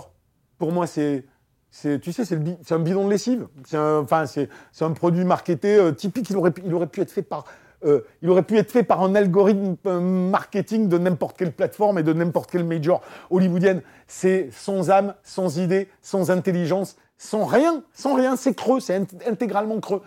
Pour 0.57 0.71
moi, 0.73 0.87
c'est, 0.87 1.23
tu 1.71 2.11
sais, 2.11 2.25
c'est, 2.25 2.35
un 2.73 2.79
bidon 2.79 3.05
de 3.05 3.11
lessive. 3.11 3.47
C'est 3.65 3.77
un, 3.77 3.99
enfin, 3.99 4.25
c'est, 4.25 4.49
c'est 4.71 4.85
un 4.85 4.91
produit 4.91 5.23
marketé 5.23 5.75
euh, 5.77 5.91
typique. 5.91 6.29
Il 6.29 6.37
aurait, 6.37 6.51
pu- 6.51 6.63
il 6.65 6.73
aurait 6.73 6.87
pu 6.87 7.01
être 7.01 7.11
fait 7.11 7.21
par, 7.21 7.45
euh, 7.85 8.01
il 8.21 8.29
aurait 8.29 8.43
pu 8.43 8.57
être 8.57 8.71
fait 8.71 8.83
par 8.83 9.01
un 9.03 9.13
algorithme 9.15 9.75
euh, 9.85 9.99
marketing 9.99 10.89
de 10.89 10.97
n'importe 10.97 11.37
quelle 11.37 11.51
plateforme 11.51 11.99
et 11.99 12.03
de 12.03 12.13
n'importe 12.13 12.51
quelle 12.51 12.63
major 12.65 13.01
hollywoodienne. 13.29 13.81
C'est 14.07 14.49
sans 14.51 14.89
âme, 14.89 15.13
sans 15.23 15.59
idée, 15.59 15.87
sans 16.01 16.31
intelligence, 16.31 16.97
sans 17.17 17.45
rien, 17.45 17.83
sans 17.93 18.15
rien. 18.15 18.35
C'est 18.35 18.55
creux, 18.55 18.79
c'est 18.79 18.99
int- 18.99 19.29
intégralement 19.29 19.79
creux. 19.79 20.01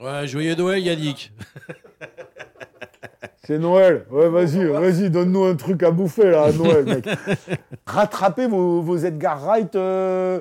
Ouais, 0.00 0.26
joyeux 0.26 0.54
Noël, 0.54 0.82
Yannick. 0.82 1.32
C'est 3.42 3.58
Noël. 3.58 4.06
Ouais, 4.10 4.28
vas-y, 4.28 4.64
vas-y, 4.64 5.10
donne-nous 5.10 5.44
un 5.44 5.56
truc 5.56 5.82
à 5.82 5.90
bouffer 5.90 6.30
là, 6.30 6.44
à 6.44 6.52
Noël, 6.52 6.84
mec. 6.84 7.08
Rattrapez 7.86 8.46
vos, 8.46 8.80
vos 8.80 8.96
Edgar 8.98 9.40
Wright 9.44 9.74
euh, 9.74 10.40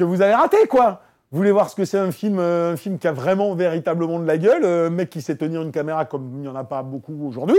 que 0.00 0.10
vous 0.10 0.22
avez 0.22 0.34
ratés, 0.34 0.66
quoi. 0.68 1.02
Vous 1.30 1.38
voulez 1.38 1.52
voir 1.52 1.70
ce 1.70 1.76
que 1.76 1.84
c'est 1.84 1.98
un 1.98 2.10
film, 2.10 2.38
euh, 2.40 2.72
un 2.72 2.76
film 2.76 2.98
qui 2.98 3.06
a 3.06 3.12
vraiment, 3.12 3.54
véritablement 3.54 4.18
de 4.18 4.26
la 4.26 4.36
gueule, 4.36 4.64
euh, 4.64 4.88
un 4.88 4.90
mec 4.90 5.10
qui 5.10 5.22
sait 5.22 5.36
tenir 5.36 5.62
une 5.62 5.70
caméra 5.70 6.04
comme 6.04 6.32
il 6.34 6.40
n'y 6.40 6.48
en 6.48 6.56
a 6.56 6.64
pas 6.64 6.82
beaucoup 6.82 7.16
aujourd'hui. 7.24 7.58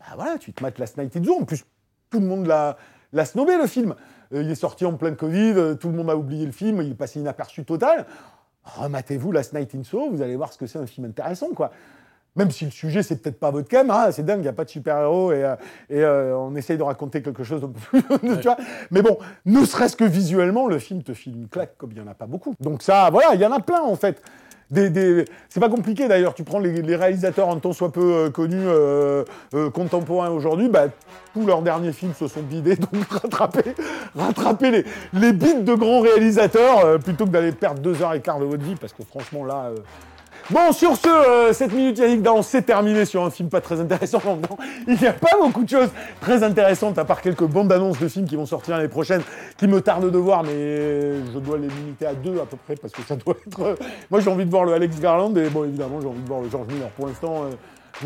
Bah 0.00 0.06
voilà, 0.16 0.38
tu 0.38 0.52
te 0.52 0.62
mates 0.62 0.78
Last 0.78 0.98
Night 0.98 1.16
in 1.16 1.22
Zoo. 1.22 1.38
En 1.40 1.44
plus, 1.44 1.64
tout 2.10 2.18
le 2.18 2.26
monde 2.26 2.46
l'a, 2.46 2.76
l'a 3.12 3.24
snobé, 3.24 3.56
le 3.56 3.68
film. 3.68 3.94
Euh, 4.34 4.42
il 4.42 4.50
est 4.50 4.56
sorti 4.56 4.84
en 4.84 4.94
plein 4.94 5.14
Covid, 5.14 5.76
tout 5.78 5.88
le 5.88 5.94
monde 5.94 6.10
a 6.10 6.16
oublié 6.16 6.44
le 6.44 6.52
film, 6.52 6.82
il 6.82 6.90
est 6.90 6.94
passé 6.94 7.20
inaperçu 7.20 7.64
total. 7.64 8.06
Rematez-vous 8.64 9.30
Last 9.30 9.52
Night 9.52 9.72
in 9.74 9.84
Soho, 9.84 10.10
vous 10.10 10.22
allez 10.22 10.34
voir 10.34 10.52
ce 10.52 10.58
que 10.58 10.66
c'est 10.66 10.78
un 10.78 10.86
film 10.86 11.06
intéressant, 11.06 11.50
quoi. 11.54 11.70
Même 12.34 12.50
si 12.50 12.64
le 12.64 12.70
sujet, 12.70 13.02
c'est 13.02 13.16
peut-être 13.16 13.38
pas 13.38 13.50
votre 13.50 13.68
cam, 13.68 13.90
hein, 13.90 14.10
c'est 14.10 14.24
dingue, 14.24 14.38
il 14.38 14.42
n'y 14.42 14.48
a 14.48 14.54
pas 14.54 14.64
de 14.64 14.70
super-héros 14.70 15.32
et, 15.32 15.44
euh, 15.44 15.54
et 15.90 16.02
euh, 16.02 16.34
on 16.34 16.56
essaye 16.56 16.78
de 16.78 16.82
raconter 16.82 17.20
quelque 17.20 17.44
chose 17.44 17.60
de 17.60 17.66
plus. 17.66 18.02
tu 18.20 18.42
vois 18.42 18.56
Mais 18.90 19.02
bon, 19.02 19.18
ne 19.44 19.62
serait-ce 19.66 19.96
que 19.96 20.04
visuellement, 20.04 20.66
le 20.66 20.78
film 20.78 21.02
te 21.02 21.12
file 21.12 21.36
une 21.36 21.48
claque 21.48 21.76
comme 21.76 21.90
il 21.92 22.00
n'y 22.00 22.08
en 22.08 22.10
a 22.10 22.14
pas 22.14 22.24
beaucoup. 22.24 22.54
Donc 22.58 22.82
ça, 22.82 23.10
voilà, 23.10 23.34
il 23.34 23.40
y 23.40 23.44
en 23.44 23.52
a 23.52 23.60
plein 23.60 23.82
en 23.82 23.96
fait. 23.96 24.22
Des, 24.70 24.88
des... 24.88 25.26
C'est 25.50 25.60
pas 25.60 25.68
compliqué 25.68 26.08
d'ailleurs, 26.08 26.32
tu 26.32 26.44
prends 26.44 26.58
les, 26.58 26.80
les 26.80 26.96
réalisateurs 26.96 27.50
un 27.50 27.58
tant 27.58 27.74
soit 27.74 27.92
peu 27.92 28.14
euh, 28.14 28.30
connus 28.30 28.56
euh, 28.66 29.24
contemporains 29.74 30.30
aujourd'hui, 30.30 30.70
bah, 30.70 30.86
tous 31.34 31.44
leurs 31.44 31.60
derniers 31.60 31.92
films 31.92 32.14
se 32.14 32.28
sont 32.28 32.40
bidés, 32.40 32.76
donc 32.92 33.04
rattraper, 33.10 33.74
rattraper 34.14 34.70
les, 34.70 34.84
les 35.12 35.34
bits 35.34 35.62
de 35.62 35.74
grands 35.74 36.00
réalisateurs 36.00 36.98
plutôt 37.00 37.26
que 37.26 37.30
d'aller 37.30 37.52
perdre 37.52 37.82
deux 37.82 38.00
heures 38.00 38.14
et 38.14 38.22
quart 38.22 38.40
de 38.40 38.46
votre 38.46 38.62
vie, 38.62 38.76
parce 38.76 38.94
que 38.94 39.02
franchement 39.02 39.44
là. 39.44 39.70
Bon, 40.50 40.72
sur 40.72 40.96
ce, 40.96 41.08
euh, 41.08 41.52
7 41.52 41.72
minutes 41.72 41.98
Yannick 41.98 42.20
Dahan, 42.22 42.42
c'est 42.42 42.62
terminé 42.62 43.04
sur 43.04 43.24
un 43.24 43.30
film 43.30 43.48
pas 43.48 43.60
très 43.60 43.80
intéressant. 43.80 44.20
Il 44.88 44.98
n'y 44.98 45.06
a 45.06 45.12
pas 45.12 45.30
beaucoup 45.40 45.62
de 45.64 45.68
choses 45.68 45.88
très 46.20 46.42
intéressantes, 46.42 46.98
à 46.98 47.04
part 47.04 47.22
quelques 47.22 47.44
bandes 47.44 47.72
annonces 47.72 47.98
de 47.98 48.08
films 48.08 48.26
qui 48.26 48.36
vont 48.36 48.44
sortir 48.44 48.76
l'année 48.76 48.88
prochaine, 48.88 49.22
qui 49.56 49.66
me 49.66 49.80
tardent 49.80 50.10
de 50.10 50.18
voir, 50.18 50.42
mais 50.42 51.24
je 51.32 51.38
dois 51.38 51.56
les 51.58 51.68
limiter 51.68 52.06
à 52.06 52.14
deux 52.14 52.38
à 52.40 52.44
peu 52.44 52.56
près, 52.66 52.74
parce 52.74 52.92
que 52.92 53.02
ça 53.02 53.16
doit 53.16 53.34
être... 53.46 53.60
euh, 53.62 53.76
Moi, 54.10 54.20
j'ai 54.20 54.30
envie 54.30 54.44
de 54.44 54.50
voir 54.50 54.64
le 54.64 54.74
Alex 54.74 54.98
Garland, 55.00 55.34
et 55.36 55.48
bon, 55.48 55.64
évidemment, 55.64 56.00
j'ai 56.00 56.08
envie 56.08 56.22
de 56.22 56.28
voir 56.28 56.40
le 56.40 56.50
George 56.50 56.66
Miller. 56.66 56.88
Pour 56.90 57.06
l'instant, 57.06 57.44
euh, 57.44 57.50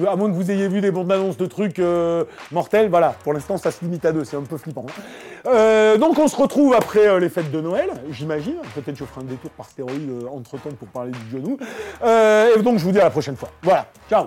à 0.07 0.17
moins 0.17 0.29
que 0.29 0.35
vous 0.35 0.51
ayez 0.51 0.69
vu 0.69 0.81
des 0.81 0.91
bandes 0.91 1.11
annonces 1.11 1.37
de 1.37 1.47
trucs 1.47 1.79
euh, 1.79 2.25
mortels, 2.53 2.89
voilà, 2.89 3.15
pour 3.25 3.33
l'instant, 3.33 3.57
ça 3.57 3.71
se 3.71 3.85
limite 3.85 4.05
à 4.05 4.13
deux, 4.13 4.25
c'est 4.25 4.37
un 4.37 4.43
peu 4.43 4.57
flippant. 4.57 4.87
hein. 4.89 5.03
Euh, 5.47 5.97
donc, 5.97 6.19
on 6.19 6.29
se 6.29 6.37
retrouve 6.37 6.75
après 6.75 7.07
euh, 7.07 7.21
les 7.21 7.29
fêtes 7.29 7.51
de 7.51 7.61
Noël, 7.61 7.91
j'imagine. 8.11 8.57
Peut-être 8.75 8.97
je 8.97 9.05
ferai 9.05 9.21
un 9.23 9.25
détour 9.25 9.51
par 9.51 9.67
stéroïde 9.67 10.11
euh, 10.11 10.29
entre-temps 10.29 10.75
pour 10.79 10.89
parler 10.89 11.13
du 11.13 11.31
genou. 11.31 11.59
Et 12.03 12.63
donc, 12.63 12.79
je 12.79 12.85
vous 12.85 12.93
dis 12.93 13.01
à 13.01 13.05
la 13.05 13.11
prochaine 13.11 13.37
fois. 13.37 13.51
Voilà, 13.63 13.87
ciao 14.09 14.27